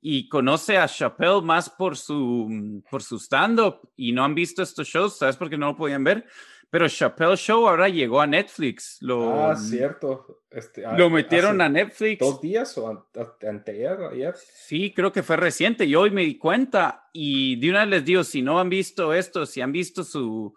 [0.00, 4.86] y conoce a Chappelle más por su, por su stand-up y no han visto estos
[4.86, 5.36] shows, ¿sabes?
[5.36, 6.26] Porque no lo podían ver.
[6.70, 8.98] Pero Chappelle Show ahora llegó a Netflix.
[9.00, 10.42] Lo, ah, cierto.
[10.50, 12.18] Este, lo metieron a Netflix.
[12.18, 13.06] ¿Dos días o
[13.42, 13.98] anteayer?
[14.12, 14.34] Ayer?
[14.36, 15.86] Sí, creo que fue reciente.
[15.86, 19.14] Y hoy me di cuenta y de una vez les digo, si no han visto
[19.14, 20.54] esto, si han visto su...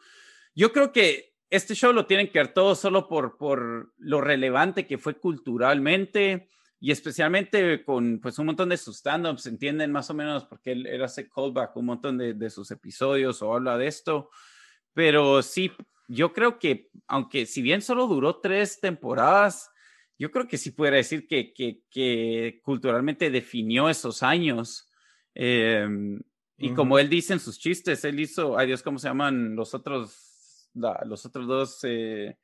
[0.55, 4.87] Yo creo que este show lo tienen que ver todo solo por, por lo relevante
[4.87, 6.49] que fue culturalmente
[6.79, 10.87] y especialmente con pues un montón de sus stand-ups, entienden más o menos porque él,
[10.87, 14.29] él hace callback un montón de, de, sus episodios o habla de esto,
[14.93, 15.71] pero sí,
[16.07, 19.69] yo creo que, aunque si bien solo duró tres temporadas,
[20.17, 24.89] yo creo que sí pudiera decir que, que, que culturalmente definió esos años.
[25.33, 25.87] Eh,
[26.57, 29.73] y como él dice en sus chistes, él hizo, ay Dios, ¿cómo se llaman los
[29.73, 30.30] otros,
[30.73, 32.37] la, los otros dos eh,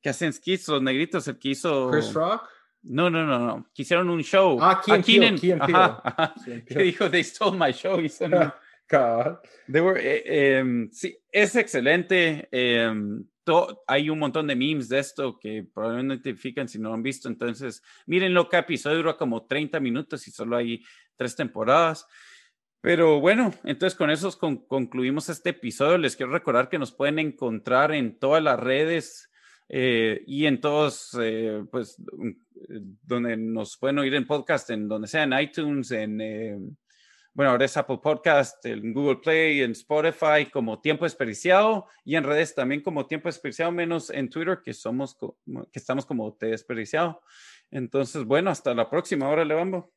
[0.00, 1.90] que hacen skits, los negritos, el que hizo...
[1.90, 2.48] Chris Rock.
[2.82, 3.66] No, no, no, no.
[3.72, 4.58] Quisieron un show.
[4.60, 5.02] Ah, ¿quién?
[5.02, 6.34] Keenan, ajá, ajá,
[6.66, 7.98] que dijo, they stole my show.
[8.00, 8.26] Hizo
[9.72, 12.48] They were, eh, em, sí, es excelente.
[12.52, 12.92] Eh,
[13.86, 17.28] hay un montón de memes de esto que probablemente identifican si no lo han visto.
[17.28, 20.82] Entonces, miren lo que episodio dura como 30 minutos y solo hay
[21.16, 22.06] tres temporadas.
[22.84, 25.96] Pero bueno, entonces con eso con, concluimos este episodio.
[25.96, 29.30] Les quiero recordar que nos pueden encontrar en todas las redes
[29.70, 31.96] eh, y en todos, eh, pues,
[33.02, 36.58] donde nos pueden oír en podcast, en donde sea, en iTunes, en eh,
[37.32, 42.24] bueno, ahora es Apple Podcast, en Google Play, en Spotify como Tiempo Desperdiciado y en
[42.24, 47.22] redes también como Tiempo Desperdiciado, menos en Twitter que somos que estamos como Te Desperdiciado.
[47.70, 49.26] Entonces, bueno, hasta la próxima.
[49.26, 49.90] Órale, Bambo.